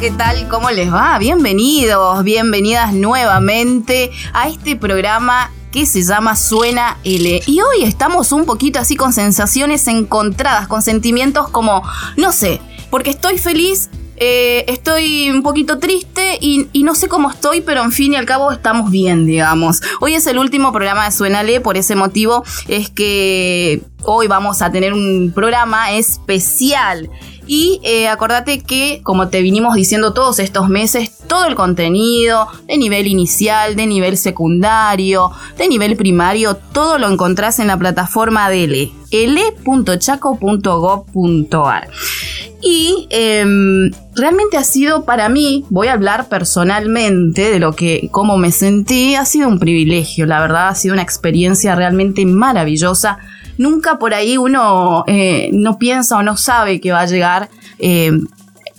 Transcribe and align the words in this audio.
¿Qué 0.00 0.10
tal? 0.12 0.46
¿Cómo 0.48 0.70
les 0.70 0.92
va? 0.92 1.18
Bienvenidos, 1.18 2.22
bienvenidas 2.22 2.92
nuevamente 2.92 4.12
a 4.32 4.48
este 4.48 4.76
programa 4.76 5.50
que 5.72 5.86
se 5.86 6.02
llama 6.02 6.36
Suena 6.36 6.98
L. 7.02 7.42
Y 7.46 7.60
hoy 7.60 7.82
estamos 7.82 8.30
un 8.30 8.44
poquito 8.44 8.78
así 8.78 8.94
con 8.94 9.12
sensaciones 9.12 9.88
encontradas, 9.88 10.68
con 10.68 10.82
sentimientos 10.82 11.48
como, 11.48 11.82
no 12.16 12.30
sé, 12.30 12.60
porque 12.90 13.10
estoy 13.10 13.38
feliz, 13.38 13.90
eh, 14.18 14.64
estoy 14.68 15.30
un 15.30 15.42
poquito 15.42 15.78
triste 15.78 16.38
y, 16.40 16.68
y, 16.72 16.84
no 16.84 16.94
sé 16.94 17.08
cómo 17.08 17.30
estoy, 17.30 17.60
pero 17.60 17.82
en 17.82 17.90
fin 17.90 18.12
y 18.12 18.16
al 18.16 18.26
cabo 18.26 18.52
estamos 18.52 18.92
bien, 18.92 19.26
digamos. 19.26 19.80
Hoy 20.00 20.14
es 20.14 20.28
el 20.28 20.38
último 20.38 20.70
programa 20.70 21.06
de 21.06 21.10
Suénale, 21.10 21.60
por 21.60 21.76
ese 21.76 21.96
motivo 21.96 22.44
es 22.68 22.88
que 22.88 23.82
hoy 24.02 24.28
vamos 24.28 24.62
a 24.62 24.70
tener 24.70 24.92
un 24.92 25.32
programa 25.34 25.90
especial. 25.92 27.10
Y 27.48 27.80
eh, 27.82 28.08
acordate 28.08 28.60
que, 28.60 29.00
como 29.02 29.28
te 29.28 29.40
vinimos 29.40 29.74
diciendo 29.74 30.12
todos 30.12 30.38
estos 30.38 30.68
meses, 30.68 31.10
todo 31.26 31.46
el 31.46 31.54
contenido 31.54 32.46
de 32.66 32.76
nivel 32.76 33.06
inicial, 33.06 33.74
de 33.74 33.86
nivel 33.86 34.18
secundario, 34.18 35.30
de 35.56 35.66
nivel 35.66 35.96
primario, 35.96 36.56
todo 36.56 36.98
lo 36.98 37.08
encontrás 37.08 37.58
en 37.58 37.68
la 37.68 37.78
plataforma 37.78 38.50
de 38.50 38.64
L, 38.64 38.92
l.chaco.gov.ar. 39.10 39.88
Y 42.60 43.06
em, 43.10 43.92
realmente 44.14 44.58
ha 44.58 44.64
sido 44.64 45.06
para 45.06 45.30
mí, 45.30 45.64
voy 45.70 45.88
a 45.88 45.94
hablar 45.94 46.28
personalmente 46.28 47.50
de 47.50 47.60
lo 47.60 47.74
que, 47.74 48.10
cómo 48.10 48.36
me 48.36 48.52
sentí, 48.52 49.14
ha 49.14 49.24
sido 49.24 49.48
un 49.48 49.58
privilegio, 49.58 50.26
la 50.26 50.40
verdad, 50.40 50.68
ha 50.68 50.74
sido 50.74 50.92
una 50.92 51.02
experiencia 51.02 51.74
realmente 51.74 52.26
maravillosa 52.26 53.20
nunca 53.58 53.98
por 53.98 54.14
ahí 54.14 54.38
uno 54.38 55.04
eh, 55.06 55.50
no 55.52 55.78
piensa 55.78 56.16
o 56.16 56.22
no 56.22 56.36
sabe 56.36 56.80
que 56.80 56.92
va 56.92 57.00
a 57.00 57.06
llegar. 57.06 57.50
Eh, 57.78 58.12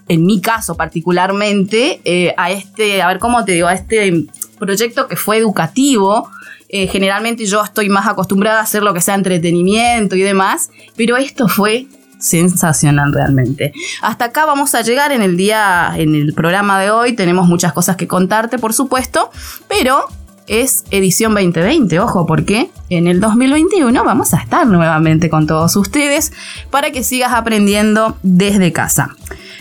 en 0.08 0.26
mi 0.26 0.42
caso 0.42 0.76
particularmente, 0.76 2.02
eh, 2.04 2.34
a 2.36 2.50
este, 2.50 3.04
a 3.04 3.08
ver 3.08 3.20
cómo 3.20 3.46
te 3.46 3.52
digo, 3.52 3.68
a 3.68 3.76
este 3.76 4.26
proyecto 4.58 5.08
que 5.08 5.16
fue 5.16 5.38
educativo, 5.38 6.32
generalmente 6.72 7.46
yo 7.48 7.64
estoy 7.64 7.90
más 7.90 8.08
acostumbrada 8.08 8.60
a 8.60 8.64
hacer 8.64 8.84
lo 8.84 8.94
que 8.94 9.02
sea 9.02 9.16
entretenimiento 9.16 10.16
y 10.16 10.22
demás, 10.22 10.70
pero 10.96 11.18
esto 11.18 11.48
fue 11.48 11.88
sensacional 12.20 13.14
realmente. 13.14 13.74
Hasta 14.02 14.26
acá 14.26 14.46
vamos 14.46 14.76
a 14.76 14.82
llegar 14.82 15.12
en 15.12 15.22
el 15.22 15.38
día, 15.38 15.94
en 15.96 16.14
el 16.14 16.34
programa 16.34 16.80
de 16.80 16.92
hoy, 16.92 17.14
tenemos 17.14 17.48
muchas 17.48 17.74
cosas 17.74 17.96
que 17.96 18.08
contarte, 18.08 18.60
por 18.60 18.74
supuesto, 18.74 19.32
pero 19.68 20.06
es 20.50 20.84
edición 20.92 21.34
2020, 21.34 22.00
ojo, 22.00 22.26
porque 22.26 22.70
en 22.90 23.08
el 23.08 23.22
2021 23.22 24.04
vamos 24.04 24.34
a 24.34 24.38
estar 24.38 24.68
nuevamente 24.68 25.30
con 25.30 25.48
todos 25.48 25.76
ustedes 25.76 26.34
para 26.72 26.92
que 26.92 27.04
sigas 27.04 27.34
aprendiendo 27.34 28.18
desde 28.24 28.74
casa. 28.74 29.16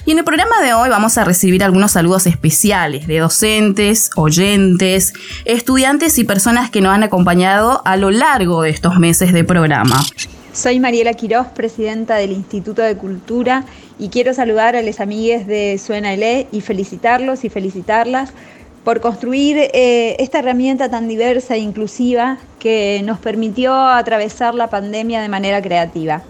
Y 0.06 0.12
en 0.12 0.18
el 0.18 0.24
programa 0.24 0.62
de 0.62 0.72
hoy 0.72 0.88
vamos 0.88 1.18
a 1.18 1.24
recibir 1.24 1.62
algunos 1.62 1.92
saludos 1.92 2.26
especiales 2.26 3.06
de 3.06 3.18
docentes, 3.18 4.10
oyentes, 4.16 5.12
estudiantes 5.44 6.18
y 6.18 6.24
personas 6.24 6.70
que 6.70 6.80
nos 6.80 6.94
han 6.94 7.02
acompañado 7.02 7.82
a 7.84 7.98
lo 7.98 8.10
largo 8.10 8.62
de 8.62 8.70
estos 8.70 8.98
meses 8.98 9.34
de 9.34 9.44
programa. 9.44 10.00
Soy 10.54 10.80
Mariela 10.80 11.12
Quiroz, 11.12 11.48
presidenta 11.48 12.16
del 12.16 12.32
Instituto 12.32 12.82
de 12.82 12.96
Cultura, 12.96 13.64
y 13.98 14.08
quiero 14.08 14.32
saludar 14.32 14.76
a 14.76 14.82
los 14.82 14.98
amigues 14.98 15.46
de 15.46 15.78
Suena 15.78 16.14
L 16.14 16.48
y 16.50 16.60
felicitarlos 16.62 17.44
y 17.44 17.50
felicitarlas 17.50 18.32
por 18.88 19.02
construir 19.02 19.58
eh, 19.74 20.16
esta 20.18 20.38
herramienta 20.38 20.88
tan 20.88 21.08
diversa 21.08 21.56
e 21.56 21.58
inclusiva 21.58 22.38
que 22.58 23.02
nos 23.04 23.18
permitió 23.18 23.74
atravesar 23.74 24.54
la 24.54 24.70
pandemia 24.70 25.20
de 25.20 25.28
manera 25.28 25.60
creativa. 25.60 26.22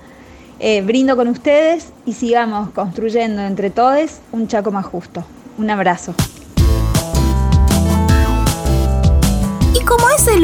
Eh, 0.59 0.83
brindo 0.83 1.15
con 1.15 1.29
ustedes 1.29 1.93
y 2.05 2.15
sigamos 2.15 2.71
construyendo 2.71 3.43
entre 3.43 3.71
todos 3.71 4.19
un 4.33 4.49
Chaco 4.49 4.73
más 4.73 4.87
justo. 4.87 5.25
Un 5.57 5.71
abrazo. 5.71 6.17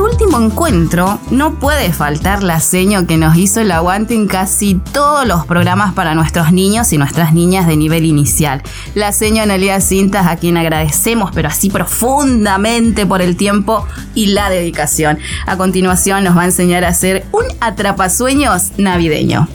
Último 0.05 0.39
encuentro, 0.41 1.19
no 1.31 1.59
puede 1.59 1.93
faltar 1.93 2.43
la 2.43 2.61
seño 2.61 3.07
que 3.07 3.17
nos 3.17 3.37
hizo 3.37 3.61
el 3.61 3.73
aguante 3.73 4.15
en 4.15 4.27
casi 4.27 4.75
todos 4.93 5.27
los 5.27 5.47
programas 5.47 5.95
para 5.95 6.15
nuestros 6.15 6.53
niños 6.53 6.93
y 6.93 6.99
nuestras 6.99 7.33
niñas 7.33 7.67
de 7.67 7.77
nivel 7.77 8.05
inicial. 8.05 8.63
La 8.95 9.13
seño 9.13 9.43
Analia 9.43 9.81
Cintas, 9.81 10.27
a 10.27 10.37
quien 10.37 10.57
agradecemos, 10.57 11.31
pero 11.35 11.49
así 11.49 11.71
profundamente 11.71 13.07
por 13.07 13.23
el 13.23 13.37
tiempo 13.37 13.87
y 14.15 14.27
la 14.27 14.51
dedicación. 14.51 15.19
A 15.47 15.57
continuación 15.57 16.23
nos 16.23 16.37
va 16.37 16.43
a 16.43 16.47
enseñar 16.47 16.85
a 16.85 16.89
hacer 16.89 17.25
un 17.33 17.45
atrapasueños 17.61 18.73
navideño. 18.77 19.49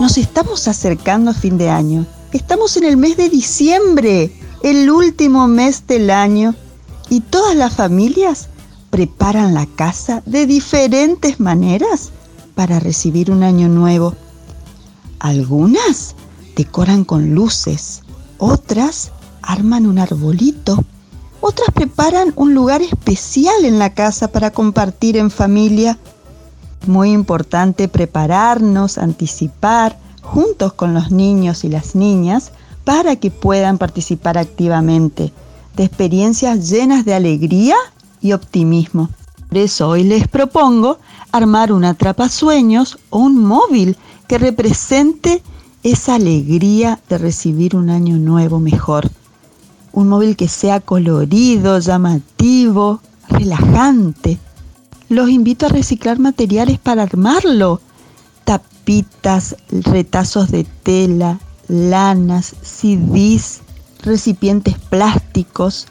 Nos 0.00 0.18
estamos 0.18 0.66
acercando 0.66 1.30
a 1.30 1.34
fin 1.34 1.56
de 1.56 1.70
año. 1.70 2.04
Estamos 2.32 2.76
en 2.76 2.84
el 2.84 2.96
mes 2.96 3.16
de 3.16 3.30
diciembre, 3.30 4.32
el 4.62 4.90
último 4.90 5.46
mes 5.46 5.86
del 5.86 6.10
año, 6.10 6.54
y 7.08 7.20
todas 7.20 7.54
las 7.54 7.74
familias 7.74 8.48
preparan 8.90 9.54
la 9.54 9.66
casa 9.66 10.22
de 10.26 10.46
diferentes 10.46 11.40
maneras 11.40 12.10
para 12.54 12.80
recibir 12.80 13.30
un 13.30 13.42
año 13.42 13.68
nuevo. 13.68 14.14
Algunas 15.18 16.14
decoran 16.56 17.04
con 17.04 17.34
luces, 17.34 18.02
otras 18.38 19.12
arman 19.42 19.86
un 19.86 19.98
arbolito, 19.98 20.84
otras 21.40 21.68
preparan 21.74 22.32
un 22.36 22.54
lugar 22.54 22.82
especial 22.82 23.64
en 23.64 23.78
la 23.78 23.94
casa 23.94 24.28
para 24.28 24.50
compartir 24.50 25.16
en 25.16 25.30
familia. 25.30 25.98
Muy 26.86 27.12
importante 27.12 27.88
prepararnos, 27.88 28.98
anticipar, 28.98 29.98
juntos 30.22 30.72
con 30.72 30.94
los 30.94 31.10
niños 31.10 31.64
y 31.64 31.68
las 31.68 31.94
niñas, 31.94 32.52
para 32.84 33.16
que 33.16 33.30
puedan 33.30 33.78
participar 33.78 34.38
activamente 34.38 35.32
de 35.76 35.84
experiencias 35.84 36.70
llenas 36.70 37.04
de 37.04 37.14
alegría 37.14 37.76
optimismo. 38.32 39.10
Por 39.48 39.58
eso 39.58 39.88
hoy 39.88 40.04
les 40.04 40.26
propongo 40.28 40.98
armar 41.32 41.72
un 41.72 41.84
atrapasueños 41.84 42.98
o 43.10 43.18
un 43.18 43.44
móvil 43.44 43.96
que 44.26 44.38
represente 44.38 45.42
esa 45.82 46.16
alegría 46.16 46.98
de 47.08 47.18
recibir 47.18 47.76
un 47.76 47.90
año 47.90 48.16
nuevo 48.18 48.58
mejor. 48.58 49.08
Un 49.92 50.08
móvil 50.08 50.36
que 50.36 50.48
sea 50.48 50.80
colorido, 50.80 51.78
llamativo, 51.78 53.00
relajante. 53.28 54.38
Los 55.08 55.30
invito 55.30 55.66
a 55.66 55.68
reciclar 55.68 56.18
materiales 56.18 56.78
para 56.78 57.04
armarlo. 57.04 57.80
Tapitas, 58.44 59.56
retazos 59.70 60.50
de 60.50 60.64
tela, 60.82 61.38
lanas, 61.68 62.56
CDs, 62.62 63.60
recipientes 64.02 64.76
plásticos. 64.78 65.86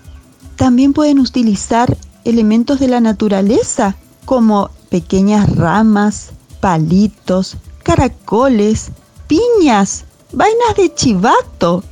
También 0.57 0.93
pueden 0.93 1.19
utilizar 1.19 1.97
elementos 2.25 2.79
de 2.79 2.87
la 2.87 2.99
naturaleza, 2.99 3.95
como 4.25 4.71
pequeñas 4.89 5.55
ramas, 5.55 6.31
palitos, 6.59 7.57
caracoles, 7.83 8.89
piñas, 9.27 10.05
vainas 10.33 10.75
de 10.75 10.93
chivato. 10.93 11.83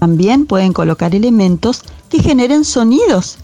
También 0.00 0.46
pueden 0.46 0.72
colocar 0.72 1.14
elementos 1.14 1.82
que 2.08 2.20
generen 2.20 2.64
sonidos, 2.64 3.38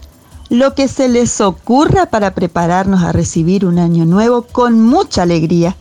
lo 0.49 0.75
que 0.75 0.87
se 0.87 1.07
les 1.07 1.39
ocurra 1.41 2.07
para 2.07 2.35
prepararnos 2.35 3.03
a 3.03 3.11
recibir 3.11 3.65
un 3.65 3.79
año 3.79 4.05
nuevo 4.05 4.41
con 4.41 4.81
mucha 4.81 5.23
alegría. 5.23 5.75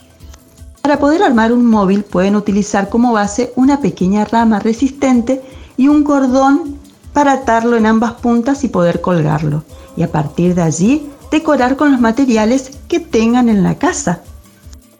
Para 0.82 0.99
poder 0.99 1.23
armar 1.23 1.52
un 1.52 1.67
móvil 1.67 2.05
pueden 2.05 2.37
utilizar 2.37 2.88
como 2.88 3.12
base 3.12 3.52
una 3.56 3.81
pequeña 3.81 4.25
rama 4.25 4.58
resistente 4.58 5.43
y 5.76 5.88
un 5.88 6.05
cordón 6.05 6.77
para 7.19 7.32
atarlo 7.32 7.76
en 7.76 7.85
ambas 7.85 8.12
puntas 8.12 8.62
y 8.62 8.69
poder 8.69 9.00
colgarlo 9.00 9.65
y 9.97 10.05
a 10.05 10.12
partir 10.12 10.55
de 10.55 10.62
allí 10.62 11.11
decorar 11.32 11.75
con 11.75 11.91
los 11.91 12.00
materiales 12.00 12.79
que 12.87 13.00
tengan 13.00 13.49
en 13.49 13.65
la 13.65 13.75
casa. 13.75 14.20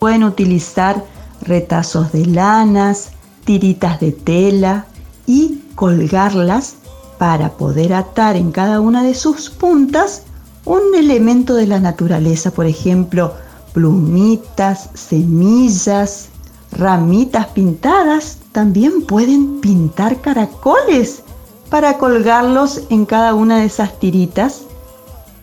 Pueden 0.00 0.25
utilizar 0.25 1.05
retazos 1.43 2.11
de 2.11 2.26
lanas, 2.26 3.11
tiritas 3.44 4.00
de 4.00 4.11
tela 4.11 4.87
y 5.29 5.62
colgarlas 5.76 6.75
para 7.19 7.50
poder 7.50 7.94
atar 7.94 8.35
en 8.35 8.50
cada 8.50 8.81
una 8.81 9.05
de 9.05 9.15
sus 9.15 9.49
puntas 9.49 10.25
un 10.65 10.97
elemento 10.97 11.55
de 11.55 11.69
la 11.69 11.79
naturaleza, 11.79 12.50
por 12.50 12.67
ejemplo, 12.67 13.35
plumitas, 13.73 14.91
semillas, 14.94 16.31
ramitas 16.73 17.47
pintadas. 17.47 18.38
También 18.50 19.03
pueden 19.03 19.61
pintar 19.61 20.20
caracoles 20.20 21.23
para 21.70 21.99
colgarlos 21.99 22.82
en 22.91 23.06
cada 23.06 23.35
una 23.35 23.59
de 23.59 23.67
esas 23.67 23.99
tiritas. 23.99 24.62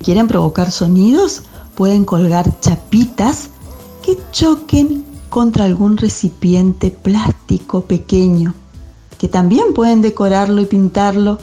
¿Quieren 0.04 0.27
provocar 0.27 0.72
sonidos? 0.72 1.44
Pueden 1.75 2.06
colgar 2.06 2.60
chapitas 2.60 3.50
que 4.04 4.18
choquen 4.31 5.06
contra 5.30 5.66
algún 5.66 5.98
recipiente 5.98 6.92
plástico 6.92 7.81
pequeño, 7.81 8.54
que 9.18 9.27
también 9.27 9.74
pueden 9.74 10.01
decorarlo 10.01 10.62
y 10.62 10.66
pintarlo. 10.66 11.39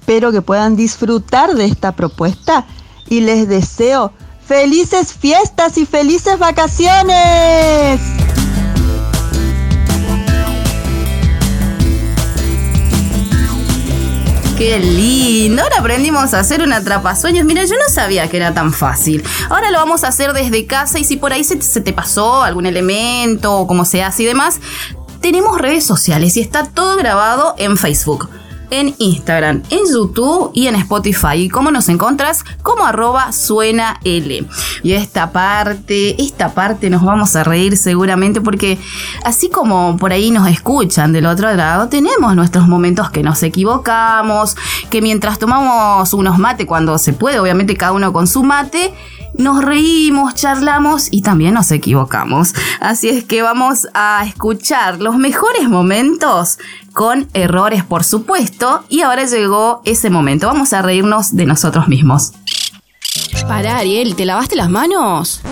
Espero 0.00 0.32
que 0.32 0.42
puedan 0.42 0.74
disfrutar 0.74 1.54
de 1.54 1.66
esta 1.66 1.92
propuesta 1.92 2.66
y 3.08 3.20
les 3.20 3.48
deseo 3.48 4.12
felices 4.44 5.12
fiestas 5.12 5.78
y 5.78 5.86
felices 5.86 6.38
vacaciones. 6.38 8.00
Qué 14.62 14.78
lindo. 14.78 15.60
Ahora 15.60 15.78
aprendimos 15.80 16.32
a 16.34 16.38
hacer 16.38 16.62
un 16.62 16.72
atrapasueños. 16.72 17.44
Mira, 17.44 17.64
yo 17.64 17.74
no 17.74 17.92
sabía 17.92 18.28
que 18.28 18.36
era 18.36 18.54
tan 18.54 18.72
fácil. 18.72 19.24
Ahora 19.50 19.72
lo 19.72 19.78
vamos 19.78 20.04
a 20.04 20.06
hacer 20.06 20.32
desde 20.34 20.66
casa 20.66 21.00
y 21.00 21.04
si 21.04 21.16
por 21.16 21.32
ahí 21.32 21.42
se, 21.42 21.56
te 21.56 21.92
pasó 21.92 22.44
algún 22.44 22.66
elemento 22.66 23.56
o 23.56 23.66
como 23.66 23.84
se 23.84 24.04
hace 24.04 24.22
y 24.22 24.26
demás, 24.26 24.60
tenemos 25.20 25.58
redes 25.58 25.84
sociales 25.84 26.36
y 26.36 26.42
está 26.42 26.62
todo 26.62 26.94
grabado 26.94 27.56
en 27.58 27.76
Facebook 27.76 28.28
en 28.72 28.94
Instagram, 28.98 29.62
en 29.68 29.80
YouTube 29.92 30.50
y 30.54 30.66
en 30.66 30.74
Spotify. 30.76 31.34
¿Y 31.36 31.48
cómo 31.50 31.70
nos 31.70 31.90
encontras? 31.90 32.42
Como 32.62 32.86
arroba 32.86 33.30
suena 33.32 34.00
L. 34.02 34.46
Y 34.82 34.92
esta 34.92 35.30
parte, 35.30 36.20
esta 36.20 36.54
parte 36.54 36.88
nos 36.88 37.04
vamos 37.04 37.36
a 37.36 37.44
reír 37.44 37.76
seguramente 37.76 38.40
porque 38.40 38.78
así 39.24 39.50
como 39.50 39.98
por 39.98 40.12
ahí 40.12 40.30
nos 40.30 40.48
escuchan 40.48 41.12
del 41.12 41.26
otro 41.26 41.52
lado, 41.54 41.88
tenemos 41.88 42.34
nuestros 42.34 42.66
momentos 42.66 43.10
que 43.10 43.22
nos 43.22 43.42
equivocamos, 43.42 44.56
que 44.88 45.02
mientras 45.02 45.38
tomamos 45.38 46.14
unos 46.14 46.38
mate 46.38 46.66
cuando 46.66 46.96
se 46.96 47.12
puede, 47.12 47.38
obviamente 47.38 47.76
cada 47.76 47.92
uno 47.92 48.10
con 48.12 48.26
su 48.26 48.42
mate, 48.42 48.94
nos 49.34 49.64
reímos, 49.64 50.34
charlamos 50.34 51.08
y 51.10 51.22
también 51.22 51.54
nos 51.54 51.70
equivocamos. 51.70 52.54
Así 52.80 53.08
es 53.08 53.24
que 53.24 53.42
vamos 53.42 53.88
a 53.94 54.24
escuchar 54.26 55.00
los 55.00 55.16
mejores 55.16 55.68
momentos 55.68 56.58
con 56.92 57.28
errores, 57.34 57.84
por 57.84 58.04
supuesto. 58.04 58.84
Y 58.88 59.02
ahora 59.02 59.24
llegó 59.24 59.82
ese 59.84 60.10
momento. 60.10 60.46
Vamos 60.46 60.72
a 60.72 60.82
reírnos 60.82 61.34
de 61.34 61.46
nosotros 61.46 61.88
mismos. 61.88 62.32
Pará, 63.48 63.78
Ariel, 63.78 64.14
¿te 64.14 64.24
lavaste 64.24 64.56
las 64.56 64.70
manos? 64.70 65.42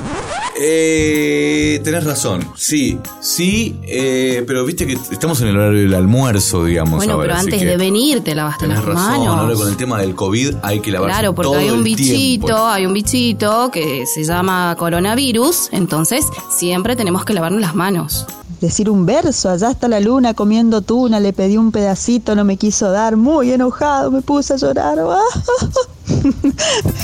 Eh, 0.62 1.80
tenés 1.82 2.04
razón, 2.04 2.46
sí, 2.54 2.98
sí, 3.22 3.80
eh, 3.84 4.44
pero 4.46 4.66
viste 4.66 4.86
que 4.86 4.92
estamos 5.10 5.40
en 5.40 5.48
el 5.48 5.56
horario 5.56 5.80
del 5.80 5.94
almuerzo, 5.94 6.66
digamos. 6.66 6.96
Bueno, 6.98 7.14
ahora, 7.14 7.24
pero 7.28 7.34
así 7.36 7.46
antes 7.46 7.60
que 7.60 7.66
de 7.66 7.78
venir 7.78 8.22
te 8.22 8.34
lavaste 8.34 8.66
Tenés 8.66 8.76
las 8.84 8.84
razón, 8.86 9.20
manos. 9.20 9.38
ahora 9.38 9.54
con 9.54 9.68
el 9.68 9.76
tema 9.78 9.98
del 9.98 10.14
COVID 10.14 10.56
hay 10.60 10.80
que 10.80 10.90
lavarse 10.90 11.14
Claro, 11.14 11.34
porque 11.34 11.48
todo 11.50 11.58
hay 11.58 11.70
un 11.70 11.82
bichito, 11.82 12.44
tiempo. 12.46 12.62
hay 12.66 12.84
un 12.84 12.92
bichito 12.92 13.70
que 13.70 14.04
se 14.06 14.22
llama 14.22 14.76
coronavirus, 14.78 15.70
entonces 15.72 16.26
siempre 16.54 16.94
tenemos 16.94 17.24
que 17.24 17.32
lavarnos 17.32 17.62
las 17.62 17.74
manos. 17.74 18.26
Decir 18.60 18.90
un 18.90 19.06
verso, 19.06 19.48
allá 19.48 19.70
está 19.70 19.88
la 19.88 20.00
luna 20.00 20.34
comiendo 20.34 20.82
tuna, 20.82 21.20
le 21.20 21.32
pedí 21.32 21.56
un 21.56 21.72
pedacito, 21.72 22.34
no 22.36 22.44
me 22.44 22.58
quiso 22.58 22.90
dar, 22.92 23.16
muy 23.16 23.50
enojado, 23.50 24.10
me 24.10 24.20
puse 24.20 24.52
a 24.52 24.56
llorar. 24.58 24.98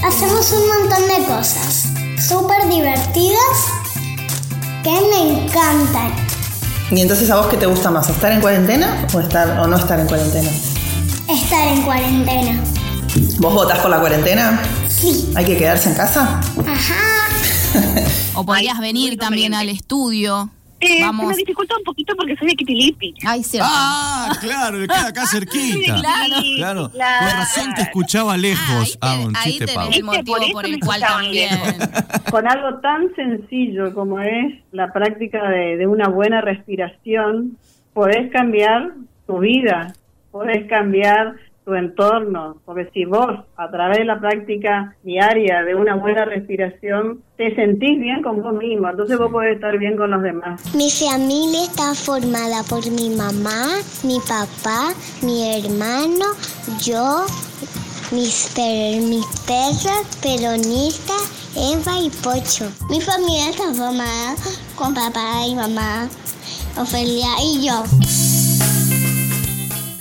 Hacemos 0.05 0.53
un 0.53 0.69
montón 0.69 1.09
de 1.09 1.25
cosas 1.25 1.87
súper 2.21 2.69
divertidas 2.69 3.41
que 4.83 4.91
me 4.91 5.45
encantan. 5.45 6.13
¿Y 6.91 7.01
entonces 7.01 7.31
a 7.31 7.37
vos 7.37 7.47
qué 7.47 7.57
te 7.57 7.67
gusta 7.67 7.91
más? 7.91 8.09
¿Estar 8.09 8.33
en 8.33 8.41
cuarentena 8.41 9.07
o, 9.13 9.21
estar, 9.21 9.61
o 9.61 9.67
no 9.67 9.77
estar 9.77 9.99
en 9.99 10.07
cuarentena? 10.07 10.51
Estar 11.29 11.69
en 11.69 11.83
cuarentena. 11.83 12.63
¿Vos 13.39 13.55
votás 13.55 13.79
por 13.81 13.91
la 13.91 13.99
cuarentena? 13.99 14.63
Sí. 14.89 15.31
¿Hay 15.35 15.45
que 15.45 15.57
quedarse 15.57 15.89
en 15.89 15.95
casa? 15.97 16.41
Ajá. 16.67 17.27
O 18.35 18.45
podrías 18.45 18.79
venir 18.79 19.19
también 19.19 19.55
al 19.55 19.69
estudio. 19.69 20.51
Eh, 20.81 20.99
Vamos. 21.01 21.27
Se 21.29 21.33
me 21.33 21.37
dificulta 21.39 21.75
un 21.79 21.85
poquito 21.85 22.15
porque 22.17 22.37
soy 22.37 22.49
de 22.49 22.55
Kitilipi. 22.55 23.15
Ay, 23.27 23.43
cierto. 23.43 23.69
Ah, 23.71 24.37
claro, 24.41 24.79
le 24.79 24.87
queda 24.87 25.07
acá 25.09 25.27
cerquita. 25.27 25.95
Claro. 26.01 26.35
Claro, 26.57 26.91
Claro. 26.91 27.27
con 27.27 27.37
razón 27.39 27.75
te 27.75 27.83
escuchaba 27.83 28.37
lejos. 28.37 28.99
Ahí 29.01 29.21
Ah, 29.23 29.27
un 29.27 29.33
te- 29.33 29.39
ahí 29.39 29.45
chiste 29.53 29.67
tenés 29.67 29.75
pavo. 29.75 29.91
el 29.93 30.05
motivo 30.05 30.37
Por 30.37 30.53
por 30.53 30.67
el 30.67 30.81
cual 30.81 31.01
también. 31.01 31.51
Con 32.31 32.47
algo 32.49 32.79
tan 32.81 33.15
sencillo 33.15 33.95
como 33.95 34.21
es 34.21 34.55
la 34.73 34.93
práctica 34.93 35.49
de, 35.49 35.77
de 35.79 35.87
una 35.87 36.09
buena 36.09 36.41
respiración, 36.43 37.57
podés 37.95 38.31
cambiar 38.31 38.91
tu 39.27 39.39
vida, 39.39 39.95
podés 40.31 40.67
cambiar 40.69 41.37
tu 41.67 41.75
entorno, 41.75 42.59
porque 42.65 42.89
si 42.95 43.05
vos 43.05 43.27
a 43.57 43.69
través 43.73 43.99
de 43.99 44.05
la 44.05 44.21
práctica 44.21 44.95
diaria 45.03 45.63
de 45.65 45.75
una 45.75 45.97
buena 45.97 46.25
respiración 46.25 47.23
te 47.37 47.53
sentís 47.57 47.99
bien 47.99 48.23
con 48.23 48.41
vos 48.41 48.55
mismo, 48.55 48.89
entonces 48.89 49.19
vos 49.19 49.33
podés 49.33 49.57
estar 49.57 49.77
bien 49.77 49.97
con 49.97 50.13
los 50.13 50.23
demás. 50.23 50.63
Mi 50.77 50.89
familia 50.93 51.65
está 51.65 51.93
formada 51.97 52.63
por 52.71 52.89
mi 52.93 53.11
mamá, 53.11 53.65
mi 54.05 54.19
papá, 54.21 54.95
mi 55.23 55.57
hermano, 55.59 56.25
yo, 56.85 57.27
mis, 58.13 58.53
per- 58.55 59.03
mis 59.03 59.27
perros, 59.45 60.07
Peronista, 60.23 61.15
Eva 61.57 61.99
y 62.01 62.11
Pocho. 62.23 62.71
Mi 62.89 63.01
familia 63.01 63.51
está 63.51 63.75
formada 63.75 64.37
con 64.77 64.95
papá 64.95 65.45
y 65.49 65.57
mamá, 65.57 66.09
Ofelia 66.79 67.27
y 67.43 67.67
yo. 67.67 67.83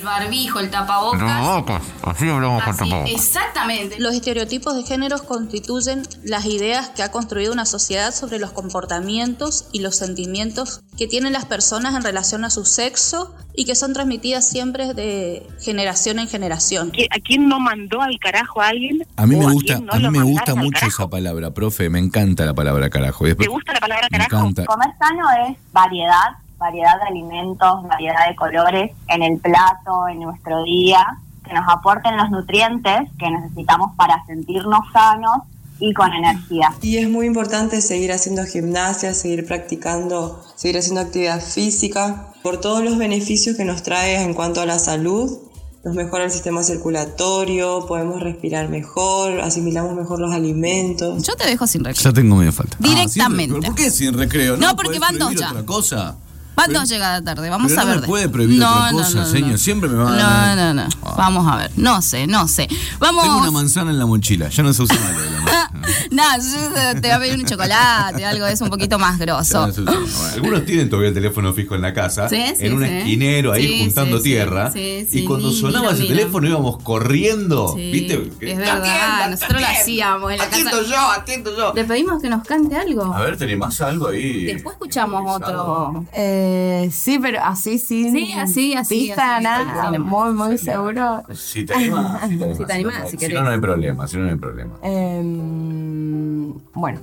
El 0.06 0.12
barbijo, 0.22 0.60
el 0.60 0.69
tapabocas. 0.69 1.81
así 2.04 2.30
hablamos 2.30 2.62
Así, 2.66 2.92
exactamente. 3.07 4.00
Los 4.00 4.13
estereotipos 4.13 4.75
de 4.75 4.84
géneros 4.84 5.24
constituyen 5.24 6.04
las 6.24 6.46
ideas 6.46 6.90
que 6.90 7.02
ha 7.02 7.12
construido 7.12 7.52
una 7.52 7.66
sociedad 7.66 8.13
sobre 8.13 8.38
los 8.38 8.52
comportamientos 8.52 9.68
y 9.72 9.80
los 9.80 9.96
sentimientos 9.96 10.81
que 10.97 11.07
tienen 11.07 11.33
las 11.33 11.45
personas 11.45 11.95
en 11.95 12.04
relación 12.04 12.45
a 12.45 12.50
su 12.50 12.66
sexo 12.66 13.33
y 13.56 13.66
que 13.66 13.74
son 13.76 13.94
transmitidas 13.94 14.47
siempre 14.47 14.94
de 14.94 15.47
generación 15.62 16.19
en 16.19 16.28
generación. 16.28 16.92
¿Qui- 16.92 17.07
¿A 17.09 17.19
quién 17.19 17.47
no 17.47 17.59
mandó 17.59 18.02
al 18.02 18.18
carajo 18.19 18.62
a 18.62 18.68
alguien? 18.68 19.06
A 19.16 19.26
mí 19.26 19.35
me 19.35 19.45
¿O 19.47 19.52
gusta, 19.52 19.76
quién 19.76 19.85
no 19.85 19.94
a 19.94 19.97
mí 20.00 20.09
me 20.09 20.24
gusta 20.24 20.56
mucho 20.56 20.71
carajo? 20.81 20.88
esa 21.04 21.09
palabra, 21.09 21.52
profe, 21.52 21.90
me 21.90 22.00
encanta 22.00 22.45
la 22.45 22.54
palabra 22.54 22.90
carajo. 22.90 23.26
Después- 23.26 23.47
¿Te 23.47 23.52
gusta 23.52 23.74
la 23.74 23.80
palabra 23.80 24.07
Me 24.12 24.18
carajo? 24.18 24.38
encanta. 24.47 24.66
Comer 24.66 24.90
sano 25.00 25.24
es 25.50 25.57
variedad, 25.71 26.38
variedad 26.57 27.00
de 27.00 27.07
alimentos, 27.07 27.83
variedad 27.83 28.28
de 28.28 28.35
colores 28.35 28.92
en 29.07 29.24
el 29.24 29.40
plato, 29.40 30.07
en 30.07 30.19
nuestro 30.21 30.64
día, 30.64 31.06
que 31.44 31.54
nos 31.54 31.66
aporten 31.69 32.18
los 32.18 32.30
nutrientes 32.30 33.09
que 33.19 33.30
necesitamos 33.30 33.92
para 33.95 34.24
sentirnos 34.26 34.80
sanos 34.92 35.44
y 35.80 35.94
con 35.94 36.12
energía. 36.14 36.74
Y 36.81 36.97
es 36.97 37.09
muy 37.09 37.26
importante 37.28 37.81
seguir 37.81 38.12
haciendo 38.12 38.45
gimnasia, 38.45 39.14
seguir 39.14 39.45
practicando, 39.45 40.42
seguir 40.56 40.78
haciendo 40.78 41.02
actividad 41.02 41.42
física, 41.42 42.28
por 42.42 42.62
todos 42.62 42.83
los 42.83 42.97
beneficios 42.97 43.57
que 43.57 43.66
nos 43.66 43.83
trae 43.83 44.21
en 44.21 44.33
cuanto 44.33 44.62
a 44.62 44.66
la 44.66 44.80
salud. 44.80 45.40
Nos 45.83 45.94
mejora 45.95 46.24
el 46.24 46.31
sistema 46.31 46.64
circulatorio, 46.64 47.85
podemos 47.88 48.19
respirar 48.21 48.69
mejor, 48.69 49.42
asimilamos 49.42 49.94
mejor 49.94 50.19
los 50.19 50.33
alimentos. 50.33 51.21
Yo 51.24 51.35
te 51.35 51.45
dejo 51.45 51.68
sin 51.68 51.83
recreo. 51.83 52.04
Ya 52.04 52.14
tengo 52.14 52.35
media 52.35 52.52
falta. 52.52 52.76
Directamente. 52.80 53.59
Ah, 53.64 53.68
¿Por 53.68 53.76
qué 53.76 53.92
sin 53.92 54.14
recreo? 54.14 54.57
No, 54.57 54.76
porque 54.76 54.97
¿Podés 54.97 55.02
van 55.02 55.19
dos 55.19 55.35
ya. 55.35 55.50
otra 55.52 55.66
cosa? 55.66 56.16
Van 56.56 56.71
dos 56.74 56.88
llegadas 56.90 57.24
tarde, 57.24 57.50
vamos 57.50 57.69
Pero 57.69 57.81
a 57.81 57.83
no 57.83 57.90
ver. 57.90 57.95
me 57.97 58.02
de- 58.02 58.07
puede 58.07 58.30
prohibir 58.30 58.59
No, 58.59 58.71
otra 58.71 58.92
no, 58.92 58.97
cosa, 59.00 59.14
no, 59.16 59.21
no. 59.21 59.28
señor. 59.31 59.57
Siempre 59.59 59.90
me 59.90 59.95
va 59.97 60.09
a 60.09 60.12
No, 60.12 60.18
dar- 60.18 60.57
no, 60.57 60.74
no. 60.83 60.90
Ah. 61.04 61.14
Vamos 61.18 61.52
a 61.52 61.57
ver. 61.57 61.71
No 61.76 62.02
sé, 62.02 62.28
no 62.28 62.47
sé. 62.47 62.68
Vamos. 63.00 63.24
Tengo 63.24 63.38
una 63.40 63.52
manzana 63.52 63.92
en 63.92 64.00
la 64.00 64.06
mochila, 64.06 64.50
ya 64.50 64.64
no 64.64 64.74
se 64.74 64.83
usa 64.83 64.95
más 65.00 65.12
lo 65.16 65.21
de 65.21 65.31
la 65.31 65.38
manzana. 65.42 65.71
No, 66.12 66.24
yo 66.38 66.94
te 67.02 67.02
voy 67.02 67.09
a 67.12 67.19
pedir 67.19 67.35
un 67.40 67.45
chocolate, 67.45 68.26
algo 68.26 68.45
de 68.45 68.54
eso 68.54 68.64
un 68.64 68.69
poquito 68.69 68.97
más 68.97 69.19
grosso. 69.19 69.68
no 69.68 69.92
algunos 70.33 70.66
tienen 70.66 70.90
todavía 70.90 71.09
el 71.09 71.14
teléfono 71.16 71.54
fijo 71.54 71.76
en 71.76 71.81
la 71.81 71.94
casa, 71.94 72.28
Sí, 72.30 72.42
sí, 72.57 72.66
en 72.66 72.74
un 72.74 72.83
sí. 72.85 72.90
esquinero 72.92 73.52
ahí 73.52 73.68
Sí, 73.68 73.83
juntando 73.83 74.21
tierra. 74.21 74.71
Sí, 74.71 75.07
sí, 75.09 75.19
y 75.19 75.26
cuando 75.26 75.50
mira, 75.50 75.59
sonaba 75.62 75.92
ese 75.94 76.06
teléfono 76.06 76.47
íbamos 76.47 76.78
corriendo, 76.81 77.74
Sí, 77.76 77.92
¿viste? 77.92 78.31
Es 78.42 78.57
verdad, 78.57 79.30
nosotros 79.30 79.62
lo 79.62 79.68
hacíamos 79.68 80.31
en 80.31 80.38
la 80.40 80.47
casa. 80.50 80.71
yo, 80.88 81.12
atiendo 81.12 81.56
yo. 81.56 81.74
Le 81.76 81.83
pedimos 81.83 82.21
que 82.21 82.30
nos 82.30 82.44
cante 82.47 82.76
algo. 82.78 83.14
A 83.14 83.21
ver, 83.21 83.38
¿tenés 83.38 83.57
más 83.57 83.80
algo 83.81 84.07
ahí? 84.07 84.45
Después 84.45 84.74
escuchamos 84.76 85.24
otro. 85.42 86.06
Eh, 86.14 86.44
sí, 86.92 87.19
pero 87.19 87.42
así 87.44 87.78
sin 87.78 88.11
Sí, 88.11 88.33
así, 88.33 88.73
así, 88.75 88.99
pista, 89.07 89.35
así, 89.37 89.44
nada, 89.44 89.90
así. 89.90 89.99
muy, 89.99 90.33
muy 90.33 90.57
seguro. 90.57 91.23
Si 91.33 91.66
te 91.66 91.73
animás. 91.73 92.30
Si 92.57 92.66
te 92.66 92.73
animás, 92.73 93.09
Si 93.09 93.18
si 93.18 93.33
no, 93.33 93.44
no 93.44 93.49
hay 93.49 93.59
problema, 93.59 94.07
si 94.07 94.18
no, 94.18 94.23
no 94.23 94.30
hay 94.31 94.37
problema. 94.37 94.73
Em, 94.81 96.54
bueno. 96.73 96.99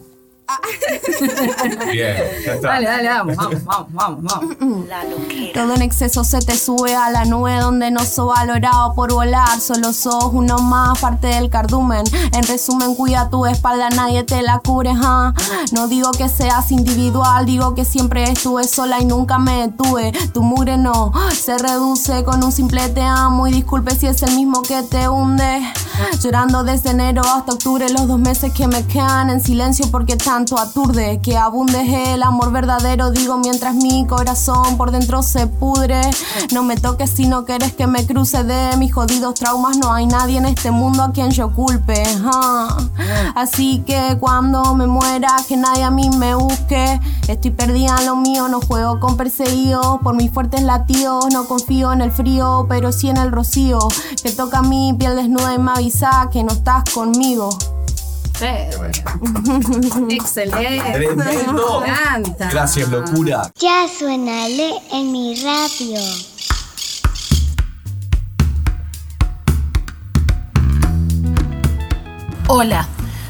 Bien, 1.93 2.17
ya 2.45 2.55
está. 2.55 2.69
Dale, 2.69 2.87
dale, 2.87 3.09
vamos, 3.09 3.37
vamos, 3.37 3.65
vamos, 3.65 3.93
vamos, 3.93 4.23
vamos. 4.23 4.57
Todo 5.55 5.75
en 5.75 5.83
exceso 5.83 6.25
se 6.25 6.41
te 6.41 6.57
sube 6.57 6.95
a 6.95 7.11
la 7.11 7.25
nube 7.25 7.59
donde 7.59 7.91
no 7.91 8.05
sos 8.05 8.29
valorado 8.29 8.95
por 8.95 9.13
volar. 9.13 9.61
Solo 9.61 9.93
sos 9.93 10.31
uno 10.33 10.59
más, 10.59 10.99
parte 10.99 11.29
del 11.29 11.51
cardumen. 11.51 12.05
En 12.33 12.43
resumen, 12.45 12.95
cuida 12.95 13.31
tu 13.31 13.47
espalda, 13.47 13.91
nadie 13.91 14.25
te 14.25 14.43
la 14.43 14.59
cubre. 14.59 14.95
ja. 14.95 15.35
No 15.73 15.89
digo 15.89 16.11
que 16.13 16.29
seas 16.29 16.71
individual, 16.73 17.47
digo 17.47 17.75
que 17.75 17.85
siempre 17.85 18.25
estuve 18.25 18.65
sola 18.65 19.01
y 19.01 19.05
nunca 19.05 19.39
me 19.39 19.69
detuve. 19.69 20.13
Tu 20.33 20.43
mugre 20.43 20.77
no 20.77 21.13
se 21.33 21.59
reduce 21.59 22.25
con 22.25 22.43
un 22.43 22.53
simple 22.53 22.89
te 22.89 23.03
amo. 23.03 23.47
Y 23.47 23.53
disculpe 23.53 23.95
si 23.95 24.07
es 24.07 24.23
el 24.23 24.35
mismo 24.35 24.63
que 24.63 24.83
te 24.83 25.09
hunde. 25.09 25.63
Llorando 26.23 26.65
desde 26.65 26.91
enero 26.91 27.23
hasta 27.23 27.53
octubre, 27.53 27.89
los 27.91 28.09
dos 28.09 28.19
meses 28.19 28.53
que 28.53 28.67
me 28.67 28.85
quedan 28.87 29.31
en 29.31 29.41
silencio 29.41 29.87
porque 29.91 30.17
tanto 30.43 30.59
aturde. 30.59 31.21
Que 31.23 31.37
abunde 31.37 32.15
el 32.15 32.23
amor 32.23 32.51
verdadero, 32.51 33.11
digo 33.13 33.39
mientras 33.39 33.75
mi 33.77 34.07
corazón 34.07 34.77
por 34.77 34.91
dentro 34.91 35.23
se 35.23 35.47
pudre. 35.47 36.01
No 36.53 36.65
me 36.65 36.77
toques 36.77 37.11
si 37.11 37.27
no 37.29 37.45
quieres 37.45 37.73
que 37.75 37.87
me 37.87 38.05
cruce 38.07 38.43
de 38.43 38.77
mis 38.77 38.93
jodidos 38.93 39.35
traumas. 39.35 39.77
No 39.77 39.93
hay 39.93 40.07
nadie 40.07 40.39
en 40.39 40.47
este 40.47 40.73
mundo 40.73 41.05
a 41.05 41.13
quien 41.13 41.31
yo 41.31 41.53
culpe. 41.53 42.03
ja. 42.25 42.77
Así 43.37 43.85
que 43.87 44.17
cuando 44.19 44.75
me 44.75 44.87
muera, 44.87 45.29
que 45.47 45.57
nadie 45.57 45.85
a 45.85 45.91
mí 45.91 46.11
me 46.11 46.35
busque. 46.35 47.01
Estoy 47.29 47.53
perdida 47.53 47.97
en 48.01 48.07
lo 48.07 48.17
mío, 48.17 48.49
no 48.49 48.61
juego 48.61 48.99
con 48.99 49.17
perseguidos. 49.17 50.01
Por 50.03 50.17
mis 50.17 50.33
fuertes 50.33 50.63
latidos, 50.63 51.27
no 51.33 51.45
confío 51.45 51.93
en 51.93 52.01
el 52.01 52.11
frío, 52.11 52.67
pero 52.69 52.91
sí 52.91 53.09
en 53.09 53.17
el 53.17 53.31
rocío. 53.31 53.79
Que 54.23 54.33
toca 54.33 54.63
mi 54.63 54.93
piel 54.95 55.15
desnuda 55.15 55.55
y 55.55 55.59
me 55.59 55.71
avisa 55.71 56.29
que 56.33 56.43
no 56.43 56.53
estás 56.53 56.83
conmigo. 56.93 57.51
Excelente. 60.11 60.93
Tremendo. 60.93 61.81
Me 61.81 61.89
encanta. 61.89 62.51
Gracias, 62.51 62.89
locura. 62.89 63.53
Ya 63.61 63.87
suena 63.87 64.49
Le 64.49 64.73
en 64.91 65.13
mi 65.13 65.41
radio. 65.43 66.01
Hola, 72.49 72.89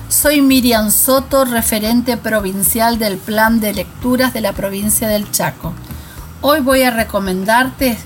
soy 0.08 0.40
Miriam 0.40 0.90
Soto, 0.90 1.44
referente 1.44 2.16
provincial 2.16 2.98
del 2.98 3.18
Plan 3.18 3.60
de 3.60 3.74
Lecturas 3.74 4.32
de 4.32 4.40
la 4.40 4.54
provincia 4.54 5.08
del 5.08 5.30
Chaco. 5.30 5.74
Hoy 6.40 6.60
voy 6.60 6.82
a 6.82 6.90
recomendarte 6.90 7.98